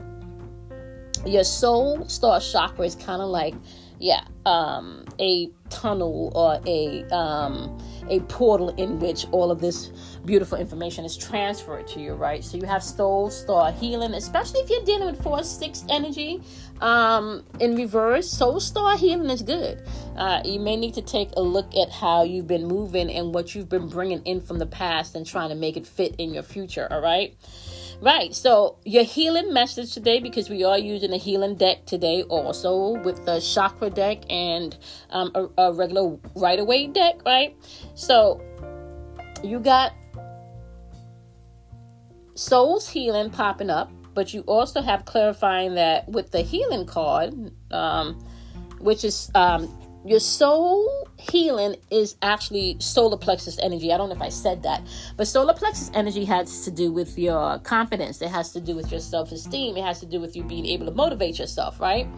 your 1.26 1.44
soul 1.44 2.08
star 2.08 2.40
chakra 2.40 2.84
is 2.84 2.94
kind 2.94 3.20
of 3.20 3.28
like 3.28 3.54
yeah 3.98 4.22
um 4.46 5.04
a 5.18 5.50
tunnel 5.68 6.32
or 6.34 6.58
a 6.66 7.04
um 7.14 7.78
a 8.08 8.20
portal 8.20 8.70
in 8.70 8.98
which 8.98 9.26
all 9.30 9.50
of 9.50 9.60
this 9.60 9.92
beautiful 10.24 10.58
information 10.58 11.04
is 11.04 11.16
transferred 11.16 11.86
to 11.86 12.00
you 12.00 12.14
right? 12.14 12.42
So 12.42 12.56
you 12.56 12.64
have 12.66 12.82
soul 12.82 13.30
star 13.30 13.70
healing 13.72 14.14
especially 14.14 14.60
if 14.60 14.70
you're 14.70 14.84
dealing 14.84 15.10
with 15.10 15.22
four 15.22 15.42
six 15.42 15.84
energy 15.90 16.42
um 16.80 17.44
in 17.60 17.76
reverse 17.76 18.28
soul 18.28 18.58
star 18.58 18.96
healing 18.96 19.28
is 19.30 19.42
good. 19.42 19.82
Uh 20.16 20.40
you 20.44 20.58
may 20.58 20.76
need 20.76 20.94
to 20.94 21.02
take 21.02 21.30
a 21.36 21.42
look 21.42 21.76
at 21.76 21.90
how 21.90 22.22
you've 22.22 22.46
been 22.46 22.66
moving 22.66 23.10
and 23.10 23.34
what 23.34 23.54
you've 23.54 23.68
been 23.68 23.88
bringing 23.88 24.22
in 24.22 24.40
from 24.40 24.58
the 24.58 24.66
past 24.66 25.14
and 25.14 25.26
trying 25.26 25.50
to 25.50 25.54
make 25.54 25.76
it 25.76 25.86
fit 25.86 26.14
in 26.16 26.32
your 26.32 26.42
future 26.42 26.88
all 26.90 27.02
right 27.02 27.36
Right. 28.02 28.34
So 28.34 28.78
your 28.86 29.04
healing 29.04 29.52
message 29.52 29.92
today, 29.92 30.20
because 30.20 30.48
we 30.48 30.64
are 30.64 30.78
using 30.78 31.12
a 31.12 31.18
healing 31.18 31.56
deck 31.56 31.84
today, 31.84 32.22
also 32.22 32.98
with 33.00 33.26
the 33.26 33.40
chakra 33.40 33.90
deck 33.90 34.22
and 34.30 34.76
um, 35.10 35.30
a, 35.34 35.48
a 35.62 35.72
regular 35.74 36.16
Rider-Waite 36.34 36.94
deck, 36.94 37.20
right? 37.26 37.54
So 37.94 38.40
you 39.44 39.60
got 39.60 39.92
soul's 42.34 42.88
healing 42.88 43.28
popping 43.28 43.68
up, 43.68 43.92
but 44.14 44.32
you 44.32 44.40
also 44.42 44.80
have 44.80 45.04
clarifying 45.04 45.74
that 45.74 46.08
with 46.08 46.30
the 46.30 46.40
healing 46.40 46.86
card, 46.86 47.52
um, 47.70 48.18
which 48.78 49.04
is 49.04 49.30
um, 49.34 49.78
your 50.04 50.20
soul 50.20 51.08
healing 51.18 51.76
is 51.90 52.16
actually 52.22 52.76
solar 52.80 53.18
plexus 53.18 53.58
energy. 53.58 53.92
I 53.92 53.98
don't 53.98 54.08
know 54.08 54.14
if 54.14 54.22
I 54.22 54.30
said 54.30 54.62
that, 54.62 54.86
but 55.16 55.28
solar 55.28 55.52
plexus 55.52 55.90
energy 55.92 56.24
has 56.24 56.64
to 56.64 56.70
do 56.70 56.90
with 56.90 57.18
your 57.18 57.58
confidence. 57.58 58.22
It 58.22 58.30
has 58.30 58.52
to 58.52 58.60
do 58.60 58.74
with 58.74 58.90
your 58.90 59.00
self 59.00 59.30
esteem. 59.30 59.76
It 59.76 59.84
has 59.84 60.00
to 60.00 60.06
do 60.06 60.20
with 60.20 60.36
you 60.36 60.42
being 60.42 60.64
able 60.66 60.86
to 60.86 60.92
motivate 60.92 61.38
yourself, 61.38 61.80
right? 61.80 62.08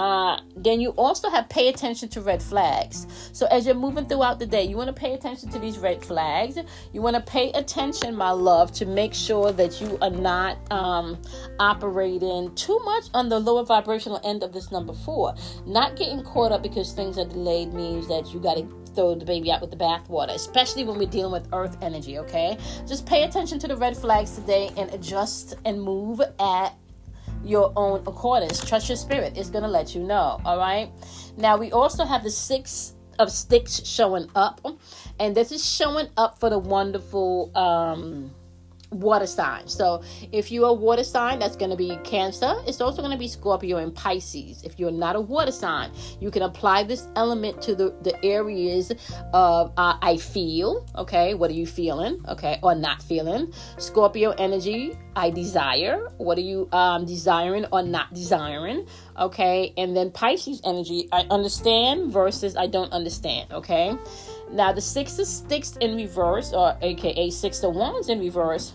Uh, 0.00 0.40
then 0.56 0.80
you 0.80 0.90
also 0.90 1.30
have 1.30 1.48
pay 1.48 1.68
attention 1.68 2.08
to 2.10 2.20
red 2.20 2.42
flags. 2.42 3.06
So 3.32 3.46
as 3.46 3.66
you're 3.66 3.74
moving 3.74 4.06
throughout 4.06 4.38
the 4.38 4.46
day, 4.46 4.64
you 4.64 4.76
want 4.76 4.88
to 4.88 4.92
pay 4.92 5.14
attention 5.14 5.50
to 5.50 5.58
these 5.58 5.78
red 5.78 6.04
flags. 6.04 6.58
You 6.92 7.02
want 7.02 7.16
to 7.16 7.22
pay 7.22 7.50
attention, 7.52 8.14
my 8.14 8.30
love, 8.30 8.72
to 8.72 8.86
make 8.86 9.14
sure 9.14 9.52
that 9.52 9.80
you 9.80 9.98
are 10.02 10.10
not 10.10 10.58
um, 10.70 11.20
operating 11.58 12.54
too 12.54 12.78
much 12.80 13.04
on 13.14 13.28
the 13.28 13.38
lower 13.38 13.64
vibrational 13.64 14.20
end 14.24 14.42
of 14.42 14.52
this 14.52 14.70
number 14.70 14.92
four. 14.92 15.34
Not 15.66 15.96
getting 15.96 16.22
caught 16.22 16.52
up 16.52 16.62
because 16.62 16.92
things 16.92 17.18
are 17.18 17.24
delayed 17.24 17.72
means 17.72 18.08
that 18.08 18.32
you 18.32 18.40
got 18.40 18.56
to 18.56 18.86
throw 18.94 19.14
the 19.14 19.24
baby 19.24 19.52
out 19.52 19.60
with 19.60 19.70
the 19.70 19.76
bathwater, 19.76 20.34
especially 20.34 20.82
when 20.82 20.98
we're 20.98 21.06
dealing 21.06 21.30
with 21.30 21.46
earth 21.52 21.76
energy, 21.82 22.18
okay? 22.18 22.56
Just 22.88 23.06
pay 23.06 23.24
attention 23.24 23.58
to 23.60 23.68
the 23.68 23.76
red 23.76 23.96
flags 23.96 24.34
today 24.34 24.70
and 24.76 24.90
adjust 24.92 25.54
and 25.64 25.80
move 25.80 26.20
at 26.40 26.74
your 27.46 27.72
own 27.76 28.00
accordance. 28.06 28.64
Trust 28.64 28.88
your 28.88 28.96
spirit. 28.96 29.36
It's 29.36 29.50
going 29.50 29.64
to 29.64 29.70
let 29.70 29.94
you 29.94 30.02
know. 30.02 30.40
All 30.44 30.58
right. 30.58 30.90
Now, 31.36 31.56
we 31.56 31.72
also 31.72 32.04
have 32.04 32.22
the 32.22 32.30
six 32.30 32.94
of 33.18 33.30
sticks 33.30 33.84
showing 33.86 34.28
up, 34.34 34.60
and 35.18 35.34
this 35.34 35.52
is 35.52 35.64
showing 35.64 36.08
up 36.16 36.38
for 36.38 36.50
the 36.50 36.58
wonderful. 36.58 37.56
Um, 37.56 38.30
water 38.90 39.26
sign. 39.26 39.66
So 39.68 40.02
if 40.32 40.50
you're 40.50 40.68
a 40.68 40.72
water 40.72 41.04
sign, 41.04 41.38
that's 41.38 41.56
going 41.56 41.70
to 41.70 41.76
be 41.76 41.98
Cancer. 42.04 42.54
It's 42.66 42.80
also 42.80 43.02
going 43.02 43.12
to 43.12 43.18
be 43.18 43.28
Scorpio 43.28 43.78
and 43.78 43.94
Pisces. 43.94 44.62
If 44.62 44.78
you're 44.78 44.90
not 44.90 45.16
a 45.16 45.20
water 45.20 45.52
sign, 45.52 45.90
you 46.20 46.30
can 46.30 46.42
apply 46.42 46.84
this 46.84 47.08
element 47.16 47.60
to 47.62 47.74
the, 47.74 47.94
the 48.02 48.24
areas 48.24 48.92
of 49.32 49.72
uh, 49.76 49.98
I 50.00 50.16
feel, 50.16 50.86
okay, 50.96 51.34
what 51.34 51.50
are 51.50 51.54
you 51.54 51.66
feeling, 51.66 52.20
okay, 52.28 52.58
or 52.62 52.74
not 52.74 53.02
feeling. 53.02 53.52
Scorpio 53.78 54.30
energy, 54.32 54.96
I 55.14 55.30
desire. 55.30 56.08
What 56.18 56.38
are 56.38 56.42
you 56.42 56.68
um, 56.72 57.06
desiring 57.06 57.66
or 57.72 57.82
not 57.82 58.12
desiring, 58.14 58.86
okay? 59.18 59.72
And 59.76 59.96
then 59.96 60.10
Pisces 60.10 60.60
energy, 60.64 61.08
I 61.12 61.26
understand 61.30 62.12
versus 62.12 62.56
I 62.56 62.66
don't 62.66 62.92
understand, 62.92 63.52
okay? 63.52 63.96
Now, 64.50 64.72
the 64.72 64.80
six 64.80 65.18
of 65.18 65.26
sticks 65.26 65.76
in 65.80 65.96
reverse, 65.96 66.52
or 66.52 66.76
aka 66.80 67.30
six 67.30 67.62
of 67.62 67.74
wands 67.74 68.08
in 68.08 68.20
reverse, 68.20 68.72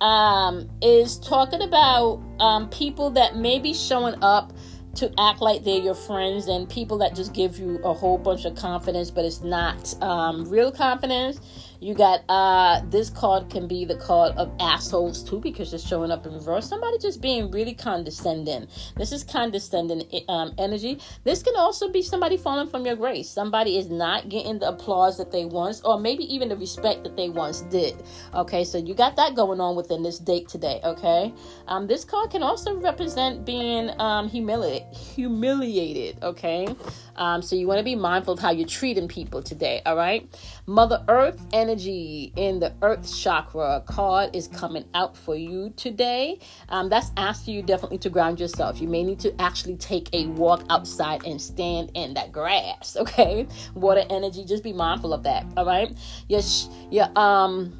um, 0.00 0.68
is 0.80 1.18
talking 1.18 1.62
about 1.62 2.20
um, 2.40 2.68
people 2.70 3.10
that 3.10 3.36
may 3.36 3.58
be 3.58 3.72
showing 3.74 4.14
up 4.22 4.52
to 4.96 5.12
act 5.18 5.40
like 5.40 5.64
they're 5.64 5.80
your 5.80 5.94
friends 5.94 6.48
and 6.48 6.68
people 6.68 6.98
that 6.98 7.14
just 7.14 7.32
give 7.32 7.58
you 7.58 7.78
a 7.82 7.94
whole 7.94 8.18
bunch 8.18 8.44
of 8.44 8.54
confidence, 8.54 9.10
but 9.10 9.24
it's 9.24 9.42
not 9.42 9.94
um, 10.02 10.48
real 10.48 10.70
confidence 10.70 11.40
you 11.82 11.94
got 11.94 12.22
uh 12.28 12.80
this 12.90 13.10
card 13.10 13.50
can 13.50 13.66
be 13.66 13.84
the 13.84 13.96
card 13.96 14.32
of 14.36 14.52
assholes 14.60 15.24
too 15.28 15.40
because 15.40 15.74
it's 15.74 15.84
showing 15.86 16.12
up 16.12 16.24
in 16.24 16.32
reverse. 16.32 16.68
Somebody 16.68 16.96
just 16.98 17.20
being 17.20 17.50
really 17.50 17.74
condescending. 17.74 18.68
This 18.96 19.10
is 19.10 19.24
condescending 19.24 20.04
um, 20.28 20.54
energy. 20.58 21.00
This 21.24 21.42
can 21.42 21.54
also 21.56 21.90
be 21.90 22.00
somebody 22.02 22.36
falling 22.36 22.68
from 22.68 22.86
your 22.86 22.94
grace. 22.94 23.28
Somebody 23.28 23.78
is 23.78 23.90
not 23.90 24.28
getting 24.28 24.60
the 24.60 24.68
applause 24.68 25.18
that 25.18 25.32
they 25.32 25.44
once, 25.44 25.80
or 25.80 25.98
maybe 25.98 26.22
even 26.32 26.48
the 26.48 26.56
respect 26.56 27.02
that 27.02 27.16
they 27.16 27.28
once 27.28 27.62
did. 27.62 28.00
Okay, 28.32 28.62
so 28.62 28.78
you 28.78 28.94
got 28.94 29.16
that 29.16 29.34
going 29.34 29.60
on 29.60 29.74
within 29.74 30.04
this 30.04 30.20
date 30.20 30.48
today. 30.48 30.80
Okay, 30.84 31.34
um, 31.66 31.88
this 31.88 32.04
card 32.04 32.30
can 32.30 32.44
also 32.44 32.76
represent 32.76 33.44
being 33.44 33.90
um, 34.00 34.28
humiliated. 34.28 36.22
Okay, 36.22 36.68
um, 37.16 37.42
so 37.42 37.56
you 37.56 37.66
want 37.66 37.78
to 37.78 37.84
be 37.84 37.96
mindful 37.96 38.34
of 38.34 38.38
how 38.38 38.52
you're 38.52 38.68
treating 38.68 39.08
people 39.08 39.42
today. 39.42 39.82
All 39.84 39.96
right, 39.96 40.28
Mother 40.66 41.04
Earth 41.08 41.44
energy 41.52 41.71
energy 41.72 42.32
in 42.36 42.60
the 42.60 42.70
earth 42.82 43.16
chakra 43.16 43.82
card 43.86 44.36
is 44.36 44.46
coming 44.48 44.84
out 44.92 45.16
for 45.16 45.34
you 45.34 45.72
today. 45.76 46.38
Um, 46.68 46.90
that's 46.90 47.10
asking 47.16 47.54
you 47.54 47.62
definitely 47.62 47.96
to 47.98 48.10
ground 48.10 48.38
yourself. 48.38 48.78
You 48.80 48.88
may 48.88 49.02
need 49.02 49.20
to 49.20 49.40
actually 49.40 49.76
take 49.76 50.10
a 50.12 50.26
walk 50.26 50.64
outside 50.68 51.24
and 51.24 51.40
stand 51.40 51.90
in 51.94 52.14
that 52.14 52.32
grass. 52.32 52.96
Okay, 53.12 53.48
water 53.74 54.04
energy. 54.10 54.44
Just 54.44 54.62
be 54.62 54.72
mindful 54.72 55.12
of 55.12 55.24
that. 55.24 55.44
All 55.56 55.66
right. 55.66 55.92
Yes. 56.28 56.68
your, 56.90 57.08
Um 57.18 57.78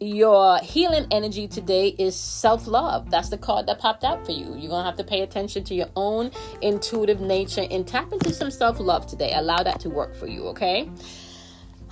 your 0.00 0.58
healing 0.58 1.06
energy 1.10 1.48
today 1.48 1.88
is 1.98 2.14
self 2.14 2.66
love. 2.66 3.10
That's 3.10 3.30
the 3.30 3.38
card 3.38 3.66
that 3.68 3.78
popped 3.78 4.04
out 4.04 4.26
for 4.26 4.32
you. 4.32 4.46
You're 4.46 4.70
going 4.70 4.82
to 4.82 4.84
have 4.84 4.96
to 4.96 5.04
pay 5.04 5.22
attention 5.22 5.64
to 5.64 5.74
your 5.74 5.88
own 5.96 6.30
intuitive 6.60 7.20
nature 7.20 7.66
and 7.70 7.86
tap 7.86 8.12
into 8.12 8.32
some 8.32 8.50
self 8.50 8.80
love 8.80 9.06
today. 9.06 9.32
Allow 9.34 9.62
that 9.62 9.80
to 9.80 9.88
work 9.88 10.14
for 10.14 10.26
you, 10.26 10.46
okay? 10.48 10.90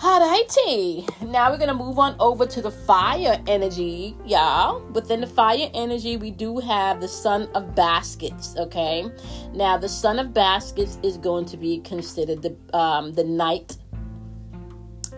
Alrighty. 0.03 1.09
Now 1.29 1.53
we're 1.53 1.59
gonna 1.59 1.73
move 1.73 1.97
on 1.97 2.17
over 2.19 2.45
to 2.45 2.61
the 2.61 2.73
fire 2.73 3.41
energy, 3.47 4.17
y'all. 4.27 4.85
Within 4.89 5.21
the 5.21 5.29
fire 5.29 5.71
energy, 5.75 6.17
we 6.17 6.33
do 6.33 6.59
have 6.59 7.01
the 7.01 7.07
Son 7.07 7.49
of 7.55 7.77
Baskets. 7.77 8.57
Okay. 8.57 9.09
Now 9.55 9.77
the 9.77 9.89
Son 9.89 10.19
of 10.19 10.35
Baskets 10.35 10.99
is 11.05 11.19
going 11.19 11.45
to 11.45 11.57
be 11.57 11.79
considered 11.83 12.43
the 12.43 12.77
um, 12.77 13.13
the 13.13 13.23
Knight 13.23 13.77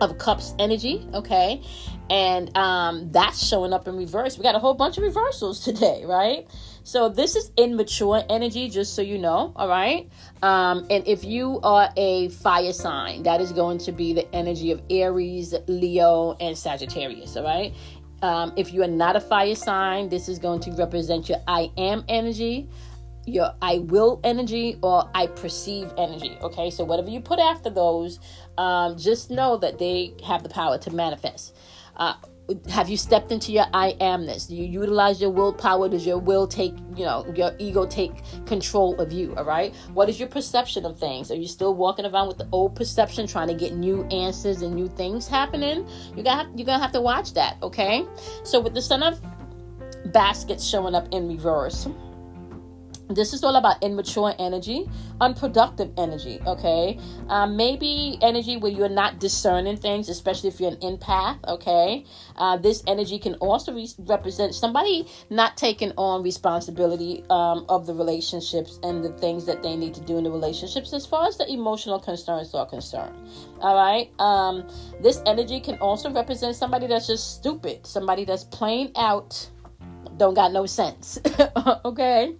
of 0.01 0.19
Cups 0.19 0.53
energy. 0.59 1.07
Okay, 1.15 1.63
and 2.11 2.55
um, 2.55 3.11
that's 3.11 3.43
showing 3.43 3.73
up 3.73 3.87
in 3.87 3.97
reverse. 3.97 4.37
We 4.37 4.43
got 4.43 4.53
a 4.53 4.59
whole 4.59 4.75
bunch 4.75 4.99
of 4.99 5.03
reversals 5.03 5.61
today, 5.61 6.03
right? 6.05 6.47
So 6.83 7.09
this 7.09 7.35
is 7.35 7.51
immature 7.57 8.23
energy, 8.29 8.69
just 8.69 8.93
so 8.93 9.01
you 9.01 9.17
know. 9.17 9.51
All 9.55 9.67
right. 9.67 10.07
Um, 10.45 10.85
and 10.91 11.07
if 11.07 11.23
you 11.23 11.59
are 11.63 11.89
a 11.97 12.29
fire 12.29 12.71
sign, 12.71 13.23
that 13.23 13.41
is 13.41 13.51
going 13.51 13.79
to 13.79 13.91
be 13.91 14.13
the 14.13 14.31
energy 14.35 14.69
of 14.69 14.79
Aries, 14.91 15.55
Leo, 15.65 16.37
and 16.39 16.55
Sagittarius. 16.55 17.35
All 17.35 17.43
right. 17.43 17.73
Um, 18.21 18.53
if 18.55 18.71
you 18.71 18.83
are 18.83 18.87
not 18.87 19.15
a 19.15 19.19
fire 19.19 19.55
sign, 19.55 20.07
this 20.07 20.29
is 20.29 20.37
going 20.37 20.59
to 20.59 20.71
represent 20.73 21.29
your 21.29 21.39
I 21.47 21.71
am 21.79 22.05
energy, 22.07 22.69
your 23.25 23.55
I 23.59 23.79
will 23.79 24.21
energy, 24.23 24.77
or 24.83 25.09
I 25.15 25.25
perceive 25.25 25.91
energy. 25.97 26.37
Okay. 26.43 26.69
So 26.69 26.83
whatever 26.83 27.09
you 27.09 27.21
put 27.21 27.39
after 27.39 27.71
those, 27.71 28.19
um, 28.59 28.99
just 28.99 29.31
know 29.31 29.57
that 29.57 29.79
they 29.79 30.13
have 30.23 30.43
the 30.43 30.49
power 30.49 30.77
to 30.77 30.91
manifest. 30.91 31.55
Uh, 31.95 32.13
have 32.69 32.89
you 32.89 32.97
stepped 32.97 33.31
into 33.31 33.51
your 33.51 33.65
I 33.73 33.93
amness? 34.01 34.47
Do 34.47 34.55
you 34.55 34.65
utilize 34.65 35.19
your 35.19 35.31
willpower? 35.31 35.89
Does 35.89 36.05
your 36.05 36.19
will 36.19 36.47
take, 36.47 36.73
you 36.95 37.05
know, 37.05 37.25
your 37.35 37.55
ego 37.57 37.85
take 37.85 38.11
control 38.45 38.99
of 38.99 39.11
you? 39.11 39.35
All 39.35 39.45
right. 39.45 39.73
What 39.93 40.09
is 40.09 40.19
your 40.19 40.29
perception 40.29 40.85
of 40.85 40.99
things? 40.99 41.31
Are 41.31 41.35
you 41.35 41.47
still 41.47 41.73
walking 41.73 42.05
around 42.05 42.27
with 42.27 42.37
the 42.37 42.47
old 42.51 42.75
perception, 42.75 43.27
trying 43.27 43.47
to 43.47 43.55
get 43.55 43.73
new 43.73 44.03
answers 44.05 44.61
and 44.61 44.75
new 44.75 44.87
things 44.87 45.27
happening? 45.27 45.87
You 46.15 46.23
got 46.23 46.47
you're 46.57 46.65
gonna 46.65 46.81
have 46.81 46.93
to 46.93 47.01
watch 47.01 47.33
that. 47.33 47.57
Okay. 47.63 48.05
So 48.43 48.59
with 48.59 48.73
the 48.73 48.81
son 48.81 49.01
of 49.01 49.19
baskets 50.11 50.63
showing 50.63 50.93
up 50.93 51.07
in 51.11 51.27
reverse, 51.27 51.87
this 53.09 53.33
is 53.33 53.43
all 53.43 53.55
about 53.55 53.83
immature 53.83 54.33
energy, 54.39 54.89
unproductive 55.21 55.91
energy, 55.97 56.39
okay? 56.47 56.99
Um, 57.29 57.55
maybe 57.55 58.17
energy 58.21 58.57
where 58.57 58.71
you're 58.71 58.89
not 58.89 59.19
discerning 59.19 59.77
things, 59.77 60.09
especially 60.09 60.49
if 60.49 60.59
you're 60.59 60.71
an 60.71 60.77
empath, 60.77 61.37
okay? 61.47 62.05
Uh, 62.35 62.57
this 62.57 62.83
energy 62.87 63.19
can 63.19 63.35
also 63.35 63.73
re- 63.73 63.89
represent 63.99 64.55
somebody 64.55 65.07
not 65.29 65.55
taking 65.55 65.91
on 65.97 66.23
responsibility 66.23 67.23
um, 67.29 67.65
of 67.69 67.85
the 67.85 67.93
relationships 67.93 68.79
and 68.83 69.03
the 69.03 69.13
things 69.13 69.45
that 69.45 69.61
they 69.61 69.75
need 69.75 69.93
to 69.93 70.01
do 70.01 70.17
in 70.17 70.23
the 70.23 70.31
relationships 70.31 70.93
as 70.93 71.05
far 71.05 71.27
as 71.27 71.37
the 71.37 71.51
emotional 71.51 71.99
concerns 71.99 72.53
are 72.53 72.65
concerned, 72.65 73.15
all 73.59 73.75
right? 73.75 74.09
Um, 74.19 74.67
this 75.01 75.21
energy 75.25 75.59
can 75.59 75.75
also 75.77 76.09
represent 76.09 76.55
somebody 76.55 76.87
that's 76.87 77.07
just 77.07 77.35
stupid, 77.35 77.85
somebody 77.85 78.25
that's 78.25 78.45
plain 78.45 78.91
out, 78.95 79.49
don't 80.17 80.33
got 80.33 80.51
no 80.51 80.65
sense, 80.65 81.19
okay? 81.85 82.35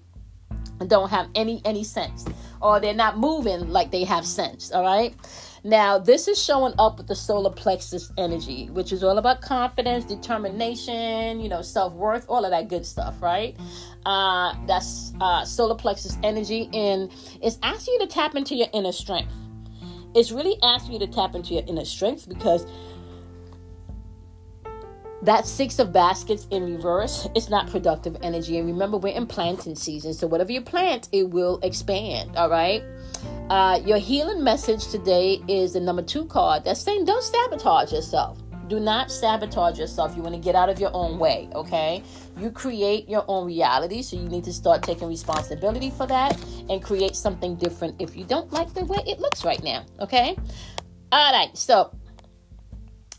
Don't 0.87 1.09
have 1.09 1.27
any 1.35 1.61
any 1.65 1.83
sense 1.83 2.25
or 2.61 2.79
they're 2.79 2.93
not 2.93 3.17
moving 3.17 3.69
like 3.69 3.91
they 3.91 4.03
have 4.03 4.25
sense 4.25 4.71
all 4.71 4.83
right? 4.83 5.15
Now 5.63 5.97
this 5.97 6.27
is 6.27 6.41
showing 6.41 6.73
up 6.77 6.97
with 6.97 7.07
the 7.07 7.15
solar 7.15 7.49
plexus 7.49 8.11
energy 8.17 8.69
which 8.71 8.91
is 8.91 9.03
all 9.03 9.17
about 9.17 9.41
confidence 9.41 10.05
determination 10.05 11.39
you 11.39 11.49
know 11.49 11.61
self-worth 11.61 12.25
all 12.29 12.45
of 12.45 12.51
that 12.51 12.67
good 12.67 12.85
stuff 12.85 13.21
right? 13.21 13.55
Uh 14.05 14.53
that's 14.67 15.13
uh 15.21 15.45
solar 15.45 15.75
plexus 15.75 16.17
energy 16.23 16.69
and 16.73 17.11
it's 17.41 17.57
asking 17.63 17.95
you 17.95 17.99
to 18.01 18.07
tap 18.07 18.35
into 18.35 18.55
your 18.55 18.67
inner 18.73 18.91
strength. 18.91 19.33
It's 20.13 20.31
really 20.31 20.55
asking 20.63 20.93
you 20.93 20.99
to 20.99 21.07
tap 21.07 21.35
into 21.35 21.53
your 21.53 21.63
inner 21.67 21.85
strength 21.85 22.29
because 22.29 22.65
that 25.25 25.47
six 25.47 25.79
of 25.79 25.91
baskets 25.91 26.47
in 26.51 26.63
reverse 26.63 27.27
is 27.35 27.49
not 27.49 27.69
productive 27.69 28.15
energy. 28.21 28.57
And 28.57 28.67
remember, 28.67 28.97
we're 28.97 29.15
in 29.15 29.25
planting 29.25 29.75
season. 29.75 30.13
So 30.13 30.27
whatever 30.27 30.51
you 30.51 30.61
plant, 30.61 31.09
it 31.11 31.29
will 31.29 31.59
expand. 31.63 32.35
All 32.35 32.49
right. 32.49 32.83
Uh, 33.49 33.79
your 33.85 33.97
healing 33.97 34.43
message 34.43 34.87
today 34.87 35.41
is 35.47 35.73
the 35.73 35.79
number 35.79 36.01
two 36.01 36.25
card 36.25 36.63
that's 36.63 36.81
saying 36.81 37.05
don't 37.05 37.23
sabotage 37.23 37.91
yourself. 37.91 38.39
Do 38.67 38.79
not 38.79 39.11
sabotage 39.11 39.77
yourself. 39.77 40.15
You 40.15 40.23
want 40.23 40.33
to 40.35 40.41
get 40.41 40.55
out 40.55 40.69
of 40.69 40.79
your 40.79 40.89
own 40.93 41.19
way, 41.19 41.47
okay? 41.53 42.01
You 42.37 42.49
create 42.49 43.07
your 43.07 43.23
own 43.27 43.45
reality, 43.45 44.01
so 44.01 44.15
you 44.15 44.27
need 44.27 44.43
to 44.45 44.53
start 44.53 44.81
taking 44.81 45.07
responsibility 45.07 45.91
for 45.91 46.07
that 46.07 46.35
and 46.67 46.83
create 46.83 47.15
something 47.15 47.55
different 47.57 48.01
if 48.01 48.15
you 48.15 48.23
don't 48.23 48.51
like 48.51 48.73
the 48.73 48.83
way 48.85 48.97
it 49.05 49.19
looks 49.19 49.45
right 49.45 49.63
now, 49.63 49.85
okay? 49.99 50.35
All 51.11 51.31
right, 51.31 51.55
so 51.55 51.91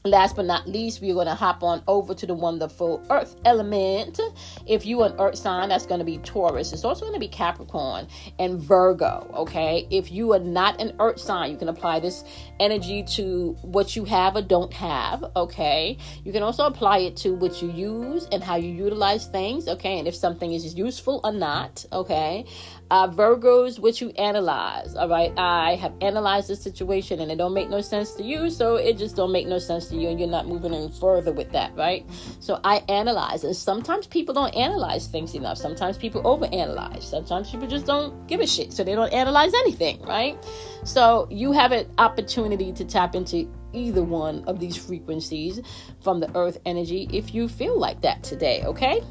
Last 0.07 0.37
but 0.37 0.45
not 0.45 0.69
least, 0.69 1.01
we're 1.01 1.15
going 1.15 1.27
to 1.27 1.35
hop 1.35 1.65
on 1.65 1.83
over 1.89 2.15
to 2.15 2.27
the 2.27 2.35
wonderful 2.35 3.05
earth 3.11 3.35
element. 3.45 4.21
If 4.67 4.87
you 4.87 5.03
an 5.03 5.15
earth 5.19 5.37
sign, 5.37 5.69
that's 5.71 5.85
going 5.85 5.99
to 5.99 6.05
be 6.05 6.19
Taurus. 6.19 6.73
It's 6.73 6.85
also 6.85 7.01
going 7.03 7.15
to 7.15 7.21
be 7.21 7.29
Capricorn 7.29 8.07
and 8.39 8.61
Virgo. 8.61 9.29
Okay. 9.35 9.89
If 9.91 10.13
you 10.13 10.33
are 10.33 10.39
not 10.39 10.81
an 10.81 10.95
earth 11.01 11.19
sign, 11.19 11.51
you 11.51 11.57
can 11.57 11.69
apply 11.69 11.99
this 12.01 12.23
energy 12.61 13.03
to 13.03 13.57
what 13.63 13.97
you 13.97 14.05
have 14.05 14.37
or 14.37 14.43
don't 14.43 14.73
have. 14.73 15.25
Okay. 15.35 15.99
You 16.25 16.33
can 16.33 16.45
also 16.45 16.67
apply 16.67 16.99
it 16.99 17.17
to 17.19 17.35
what 17.35 17.61
you 17.61 17.71
use 17.73 18.29
and 18.31 18.45
how 18.45 18.57
you 18.57 18.71
utilize 18.71 19.27
things. 19.27 19.67
Okay. 19.67 19.99
And 19.99 20.07
if 20.07 20.15
something 20.15 20.53
is 20.53 20.75
useful 20.75 21.21
or 21.25 21.33
not. 21.33 21.85
Okay. 21.93 22.47
Uh, 22.91 23.09
Virgos, 23.09 23.81
what 23.81 24.01
you 24.01 24.11
analyze. 24.11 24.95
All 24.95 25.09
right. 25.09 25.33
I 25.37 25.75
have 25.77 25.93
analyzed 26.01 26.49
the 26.49 26.57
situation 26.57 27.21
and 27.21 27.33
it 27.33 27.37
don't 27.37 27.55
make 27.55 27.69
no 27.69 27.81
sense 27.81 28.13
to 28.13 28.23
you. 28.23 28.49
So 28.51 28.77
it 28.77 28.97
just 28.97 29.17
don't 29.17 29.33
make 29.33 29.47
no 29.47 29.59
sense 29.59 29.89
to 29.89 29.97
you 29.97 30.09
and 30.09 30.21
you're 30.21 30.29
not 30.29 30.47
moving 30.47 30.73
any 30.73 30.91
further 30.91 31.33
with 31.33 31.51
that. 31.53 31.75
Right. 31.77 32.07
So 32.39 32.61
I 32.63 32.85
analyze. 32.89 33.43
And 33.43 33.57
sometimes 33.57 34.07
people 34.07 34.35
don't 34.35 34.55
analyze 34.55 35.09
things 35.09 35.35
enough. 35.35 35.59
Sometimes 35.59 35.99
people 35.99 36.23
overanalyze. 36.23 37.03
Sometimes 37.03 37.51
people 37.51 37.67
just 37.67 37.87
don't 37.87 38.27
give 38.29 38.41
a 38.41 38.47
shit. 38.47 38.73
So 38.73 38.85
they 38.85 38.95
don't 38.95 39.13
analyze 39.13 39.53
anything. 39.55 40.01
Right. 40.03 40.39
So 40.85 41.27
you 41.31 41.53
have 41.53 41.73
an 41.73 41.91
opportunity 41.99 42.73
to 42.73 42.85
tap 42.85 43.17
into 43.17 43.51
either 43.73 44.03
one 44.03 44.45
of 44.47 44.61
these 44.61 44.77
frequencies 44.77 45.61
from 46.01 46.21
the 46.21 46.35
earth 46.37 46.59
energy 46.65 47.09
if 47.13 47.35
you 47.35 47.49
feel 47.49 47.79
like 47.79 48.01
that 48.03 48.23
today. 48.23 48.63
Okay. 48.65 49.03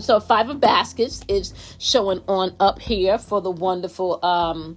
So 0.00 0.20
five 0.20 0.48
of 0.48 0.60
baskets 0.60 1.22
is 1.28 1.54
showing 1.78 2.22
on 2.26 2.54
up 2.58 2.80
here 2.80 3.18
for 3.18 3.40
the 3.40 3.50
wonderful 3.50 4.24
um 4.24 4.76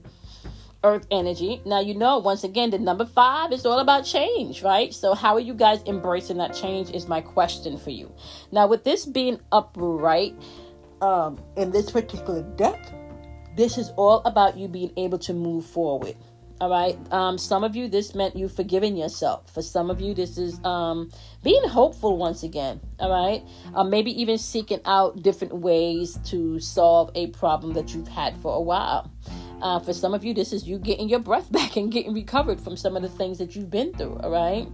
earth 0.83 1.07
energy. 1.11 1.61
Now 1.65 1.79
you 1.79 1.95
know 1.95 2.19
once 2.19 2.43
again 2.43 2.69
the 2.69 2.77
number 2.79 3.05
5 3.05 3.51
is 3.51 3.65
all 3.65 3.79
about 3.79 4.05
change, 4.05 4.61
right? 4.61 4.93
So 4.93 5.15
how 5.15 5.33
are 5.33 5.39
you 5.39 5.53
guys 5.53 5.81
embracing 5.85 6.37
that 6.37 6.53
change 6.53 6.91
is 6.91 7.07
my 7.07 7.21
question 7.21 7.77
for 7.77 7.89
you. 7.89 8.11
Now 8.51 8.67
with 8.67 8.83
this 8.83 9.05
being 9.05 9.39
upright 9.51 10.35
um 11.01 11.39
in 11.55 11.71
this 11.71 11.91
particular 11.91 12.43
deck, 12.55 12.79
this 13.55 13.77
is 13.77 13.89
all 13.97 14.21
about 14.25 14.57
you 14.57 14.67
being 14.67 14.91
able 14.97 15.17
to 15.19 15.33
move 15.33 15.65
forward. 15.65 16.15
All 16.59 16.69
right. 16.69 16.97
Um, 17.11 17.37
some 17.37 17.63
of 17.63 17.75
you, 17.75 17.87
this 17.87 18.15
meant 18.15 18.35
you 18.35 18.47
forgiving 18.47 18.97
yourself. 18.97 19.53
For 19.53 19.61
some 19.61 19.91
of 19.91 20.01
you, 20.01 20.15
this 20.15 20.37
is 20.37 20.59
um, 20.63 21.11
being 21.43 21.63
hopeful 21.67 22.17
once 22.17 22.41
again. 22.41 22.79
All 22.99 23.11
right. 23.11 23.43
Uh, 23.75 23.83
maybe 23.83 24.19
even 24.19 24.39
seeking 24.39 24.79
out 24.85 25.21
different 25.21 25.53
ways 25.53 26.17
to 26.25 26.59
solve 26.59 27.11
a 27.13 27.27
problem 27.27 27.73
that 27.73 27.93
you've 27.93 28.07
had 28.07 28.35
for 28.37 28.55
a 28.55 28.61
while. 28.61 29.11
Uh, 29.61 29.79
for 29.79 29.93
some 29.93 30.13
of 30.13 30.23
you, 30.23 30.33
this 30.33 30.51
is 30.51 30.67
you 30.67 30.79
getting 30.79 31.09
your 31.09 31.19
breath 31.19 31.51
back 31.51 31.75
and 31.75 31.91
getting 31.91 32.13
recovered 32.13 32.59
from 32.59 32.75
some 32.75 32.95
of 32.95 33.03
the 33.03 33.09
things 33.09 33.37
that 33.37 33.55
you've 33.55 33.69
been 33.69 33.93
through. 33.93 34.17
All 34.17 34.31
right 34.31 34.67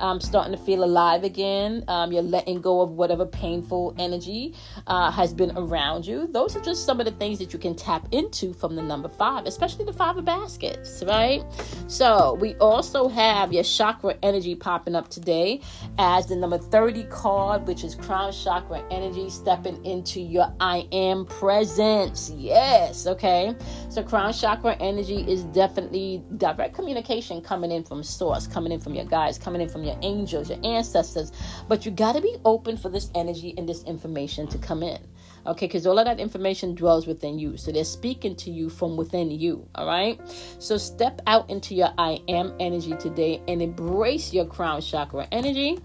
um, 0.00 0.20
starting 0.20 0.52
to 0.52 0.58
feel 0.58 0.82
alive 0.82 1.24
again. 1.24 1.84
Um, 1.88 2.12
you're 2.12 2.22
letting 2.22 2.60
go 2.60 2.80
of 2.80 2.90
whatever 2.90 3.26
painful 3.26 3.94
energy 3.98 4.54
uh, 4.86 5.10
has 5.10 5.32
been 5.32 5.52
around 5.56 6.06
you. 6.06 6.26
Those 6.26 6.56
are 6.56 6.60
just 6.60 6.84
some 6.84 7.00
of 7.00 7.06
the 7.06 7.12
things 7.12 7.38
that 7.38 7.52
you 7.52 7.58
can 7.58 7.74
tap 7.74 8.08
into 8.12 8.52
from 8.52 8.76
the 8.76 8.82
number 8.82 9.08
five, 9.08 9.46
especially 9.46 9.84
the 9.84 9.92
five 9.92 10.16
of 10.16 10.24
baskets, 10.24 11.02
right? 11.06 11.44
So 11.86 12.34
we 12.40 12.54
also 12.56 13.08
have 13.08 13.52
your 13.52 13.64
chakra 13.64 14.16
energy 14.22 14.54
popping 14.54 14.94
up 14.94 15.08
today 15.08 15.60
as 15.98 16.26
the 16.26 16.36
number 16.36 16.58
30 16.58 17.04
card, 17.04 17.66
which 17.66 17.84
is 17.84 17.94
crown 17.94 18.32
chakra 18.32 18.82
energy 18.90 19.30
stepping 19.30 19.84
into 19.84 20.20
your 20.20 20.52
I 20.60 20.86
am 20.92 21.26
presence. 21.26 22.30
Yes, 22.30 23.06
okay. 23.06 23.54
So 23.90 24.04
crown 24.04 24.32
chakra 24.32 24.76
energy 24.78 25.28
is 25.28 25.42
definitely 25.42 26.22
direct 26.36 26.74
communication 26.76 27.42
coming 27.42 27.72
in 27.72 27.82
from 27.82 28.04
source, 28.04 28.46
coming 28.46 28.70
in 28.70 28.78
from 28.78 28.94
your 28.94 29.04
guides, 29.04 29.36
coming 29.36 29.60
in 29.60 29.68
from 29.68 29.82
your 29.82 29.98
angels, 30.02 30.48
your 30.48 30.60
ancestors. 30.62 31.32
But 31.66 31.84
you 31.84 31.90
got 31.90 32.12
to 32.12 32.20
be 32.20 32.36
open 32.44 32.76
for 32.76 32.88
this 32.88 33.10
energy 33.16 33.52
and 33.58 33.68
this 33.68 33.82
information 33.82 34.46
to 34.46 34.58
come 34.58 34.84
in. 34.84 35.00
Okay, 35.44 35.66
because 35.66 35.88
all 35.88 35.98
of 35.98 36.04
that 36.04 36.20
information 36.20 36.76
dwells 36.76 37.08
within 37.08 37.40
you. 37.40 37.56
So 37.56 37.72
they're 37.72 37.82
speaking 37.82 38.36
to 38.36 38.50
you 38.52 38.70
from 38.70 38.96
within 38.96 39.28
you. 39.32 39.66
All 39.74 39.88
right. 39.88 40.20
So 40.60 40.76
step 40.76 41.20
out 41.26 41.50
into 41.50 41.74
your 41.74 41.92
I 41.98 42.20
am 42.28 42.54
energy 42.60 42.94
today 43.00 43.42
and 43.48 43.60
embrace 43.60 44.32
your 44.32 44.44
crown 44.44 44.82
chakra 44.82 45.26
energy. 45.32 45.80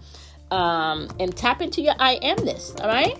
Um, 0.52 1.08
and 1.18 1.36
tap 1.36 1.60
into 1.60 1.82
your 1.82 1.94
I 1.98 2.20
amness. 2.22 2.80
All 2.80 2.86
right. 2.86 3.18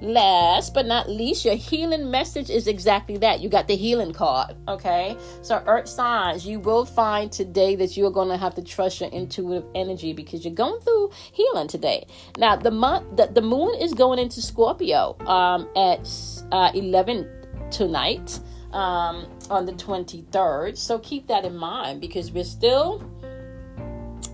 Last 0.00 0.72
but 0.72 0.86
not 0.86 1.10
least, 1.10 1.44
your 1.44 1.56
healing 1.56 2.10
message 2.10 2.48
is 2.48 2.66
exactly 2.66 3.18
that. 3.18 3.40
You 3.40 3.50
got 3.50 3.68
the 3.68 3.76
healing 3.76 4.14
card, 4.14 4.56
okay? 4.66 5.14
So, 5.42 5.62
earth 5.66 5.88
signs, 5.88 6.46
you 6.46 6.58
will 6.58 6.86
find 6.86 7.30
today 7.30 7.76
that 7.76 7.98
you 7.98 8.06
are 8.06 8.10
going 8.10 8.28
to 8.28 8.38
have 8.38 8.54
to 8.54 8.62
trust 8.62 9.02
your 9.02 9.10
intuitive 9.10 9.64
energy 9.74 10.14
because 10.14 10.42
you're 10.42 10.54
going 10.54 10.80
through 10.80 11.10
healing 11.32 11.68
today. 11.68 12.06
Now, 12.38 12.56
the 12.56 12.70
month, 12.70 13.16
the, 13.18 13.26
the 13.26 13.42
moon 13.42 13.74
is 13.74 13.92
going 13.92 14.18
into 14.18 14.40
Scorpio 14.40 15.18
um, 15.26 15.68
at 15.76 16.08
uh, 16.50 16.70
11 16.74 17.28
tonight 17.70 18.40
um, 18.72 19.28
on 19.50 19.66
the 19.66 19.72
23rd. 19.72 20.78
So, 20.78 20.98
keep 21.00 21.26
that 21.26 21.44
in 21.44 21.56
mind 21.56 22.00
because 22.00 22.32
we're 22.32 22.44
still 22.44 23.02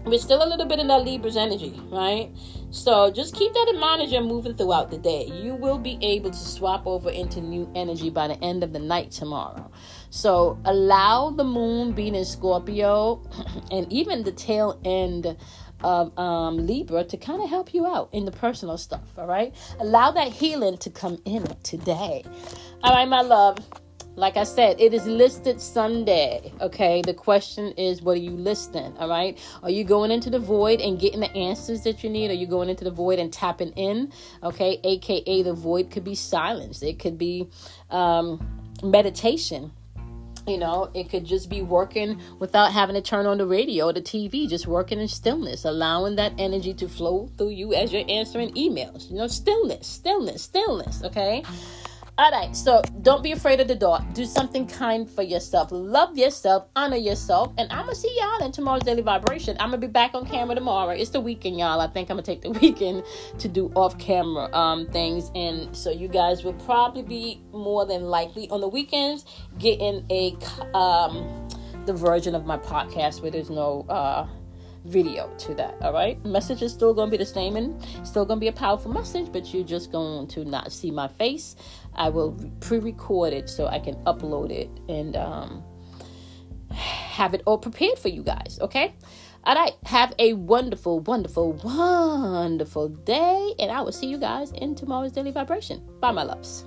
we're 0.04 0.20
still 0.20 0.44
a 0.44 0.48
little 0.48 0.66
bit 0.66 0.78
in 0.78 0.86
that 0.86 1.04
Libra's 1.04 1.36
energy, 1.36 1.74
right? 1.90 2.30
So 2.70 3.10
just 3.10 3.34
keep 3.34 3.52
that 3.52 3.68
in 3.72 3.80
mind 3.80 4.02
as 4.02 4.12
you're 4.12 4.22
moving 4.22 4.54
throughout 4.54 4.90
the 4.90 4.98
day. 4.98 5.26
You 5.26 5.54
will 5.54 5.78
be 5.78 5.98
able 6.02 6.30
to 6.30 6.36
swap 6.36 6.86
over 6.86 7.10
into 7.10 7.40
new 7.40 7.70
energy 7.74 8.10
by 8.10 8.28
the 8.28 8.42
end 8.44 8.62
of 8.62 8.72
the 8.72 8.78
night 8.78 9.10
tomorrow. 9.10 9.70
So 10.10 10.58
allow 10.64 11.30
the 11.30 11.44
moon 11.44 11.92
being 11.92 12.14
in 12.14 12.24
Scorpio 12.24 13.22
and 13.70 13.90
even 13.92 14.24
the 14.24 14.32
tail 14.32 14.80
end 14.84 15.36
of 15.82 16.16
um, 16.18 16.66
Libra 16.66 17.04
to 17.04 17.16
kind 17.16 17.42
of 17.42 17.48
help 17.48 17.72
you 17.74 17.86
out 17.86 18.08
in 18.12 18.24
the 18.24 18.32
personal 18.32 18.78
stuff. 18.78 19.04
All 19.16 19.26
right. 19.26 19.54
Allow 19.78 20.10
that 20.12 20.32
healing 20.32 20.78
to 20.78 20.90
come 20.90 21.20
in 21.24 21.44
today. 21.62 22.24
All 22.82 22.94
right, 22.94 23.08
my 23.08 23.20
love. 23.20 23.58
Like 24.16 24.38
I 24.38 24.44
said, 24.44 24.80
it 24.80 24.94
is 24.94 25.06
listed 25.06 25.60
Sunday. 25.60 26.50
Okay. 26.62 27.02
The 27.02 27.12
question 27.12 27.72
is, 27.72 28.00
what 28.00 28.16
are 28.16 28.20
you 28.20 28.30
listing? 28.30 28.96
All 28.98 29.10
right. 29.10 29.38
Are 29.62 29.70
you 29.70 29.84
going 29.84 30.10
into 30.10 30.30
the 30.30 30.38
void 30.38 30.80
and 30.80 30.98
getting 30.98 31.20
the 31.20 31.34
answers 31.36 31.82
that 31.82 32.02
you 32.02 32.08
need? 32.08 32.30
Are 32.30 32.34
you 32.34 32.46
going 32.46 32.70
into 32.70 32.84
the 32.84 32.90
void 32.90 33.18
and 33.18 33.30
tapping 33.30 33.72
in? 33.72 34.10
Okay. 34.42 34.80
AKA 34.82 35.42
the 35.42 35.52
void 35.52 35.90
could 35.90 36.02
be 36.02 36.14
silence. 36.14 36.82
It 36.82 36.98
could 36.98 37.18
be 37.18 37.48
um, 37.90 38.40
meditation. 38.82 39.70
You 40.46 40.58
know, 40.58 40.90
it 40.94 41.10
could 41.10 41.24
just 41.24 41.50
be 41.50 41.60
working 41.60 42.20
without 42.38 42.72
having 42.72 42.94
to 42.94 43.02
turn 43.02 43.26
on 43.26 43.36
the 43.36 43.46
radio 43.46 43.86
or 43.86 43.92
the 43.92 44.00
TV, 44.00 44.48
just 44.48 44.68
working 44.68 45.00
in 45.00 45.08
stillness, 45.08 45.64
allowing 45.64 46.16
that 46.16 46.32
energy 46.38 46.72
to 46.74 46.88
flow 46.88 47.28
through 47.36 47.50
you 47.50 47.74
as 47.74 47.92
you're 47.92 48.04
answering 48.08 48.54
emails. 48.54 49.10
You 49.10 49.16
know, 49.16 49.26
stillness, 49.26 49.88
stillness, 49.88 50.42
stillness. 50.42 51.02
Okay. 51.02 51.42
All 52.18 52.30
right, 52.30 52.56
so 52.56 52.80
don't 53.02 53.22
be 53.22 53.32
afraid 53.32 53.60
of 53.60 53.68
the 53.68 53.74
dark. 53.74 54.02
Do 54.14 54.24
something 54.24 54.66
kind 54.66 55.08
for 55.08 55.20
yourself. 55.20 55.68
Love 55.70 56.16
yourself, 56.16 56.66
honor 56.74 56.96
yourself, 56.96 57.52
and 57.58 57.70
I'm 57.70 57.80
gonna 57.80 57.94
see 57.94 58.16
y'all 58.18 58.42
in 58.42 58.52
tomorrow's 58.52 58.84
daily 58.84 59.02
vibration. 59.02 59.54
I'm 59.60 59.68
gonna 59.68 59.82
be 59.82 59.86
back 59.86 60.14
on 60.14 60.24
camera 60.24 60.54
tomorrow. 60.54 60.92
It's 60.92 61.10
the 61.10 61.20
weekend, 61.20 61.58
y'all. 61.58 61.78
I 61.78 61.88
think 61.88 62.08
I'm 62.08 62.16
gonna 62.16 62.22
take 62.22 62.40
the 62.40 62.50
weekend 62.62 63.04
to 63.38 63.48
do 63.48 63.70
off-camera 63.74 64.50
um, 64.54 64.86
things, 64.86 65.30
and 65.34 65.76
so 65.76 65.90
you 65.90 66.08
guys 66.08 66.42
will 66.42 66.54
probably 66.54 67.02
be 67.02 67.42
more 67.52 67.84
than 67.84 68.04
likely 68.04 68.48
on 68.48 68.62
the 68.62 68.68
weekends 68.68 69.26
getting 69.58 70.06
a 70.10 70.34
um, 70.74 71.46
the 71.84 71.92
version 71.92 72.34
of 72.34 72.46
my 72.46 72.56
podcast 72.56 73.20
where 73.20 73.30
there's 73.30 73.50
no. 73.50 73.84
Uh, 73.90 74.26
video 74.86 75.34
to 75.38 75.54
that. 75.54 75.76
All 75.82 75.92
right, 75.92 76.22
message 76.24 76.62
is 76.62 76.72
still 76.72 76.94
going 76.94 77.08
to 77.08 77.10
be 77.10 77.16
the 77.16 77.26
same 77.26 77.56
and 77.56 77.84
still 78.04 78.24
going 78.24 78.38
to 78.38 78.40
be 78.40 78.48
a 78.48 78.52
powerful 78.52 78.92
message, 78.92 79.32
but 79.32 79.52
you're 79.52 79.64
just 79.64 79.92
going 79.92 80.28
to 80.28 80.44
not 80.44 80.72
see 80.72 80.90
my 80.90 81.08
face. 81.08 81.56
I 81.94 82.08
will 82.08 82.32
pre-record 82.60 83.32
it 83.32 83.48
so 83.48 83.66
I 83.66 83.78
can 83.78 83.94
upload 84.04 84.50
it 84.50 84.70
and 84.88 85.16
um, 85.16 85.64
have 86.70 87.34
it 87.34 87.42
all 87.46 87.58
prepared 87.58 87.98
for 87.98 88.08
you 88.08 88.22
guys. 88.22 88.58
Okay. 88.60 88.94
All 89.44 89.54
right. 89.54 89.72
Have 89.84 90.14
a 90.18 90.32
wonderful, 90.32 91.00
wonderful, 91.00 91.52
wonderful 91.52 92.88
day, 92.88 93.54
and 93.58 93.70
I 93.70 93.80
will 93.80 93.92
see 93.92 94.06
you 94.06 94.18
guys 94.18 94.52
in 94.52 94.74
tomorrow's 94.74 95.12
daily 95.12 95.30
vibration. 95.30 95.88
Bye, 96.00 96.12
my 96.12 96.24
loves. 96.24 96.64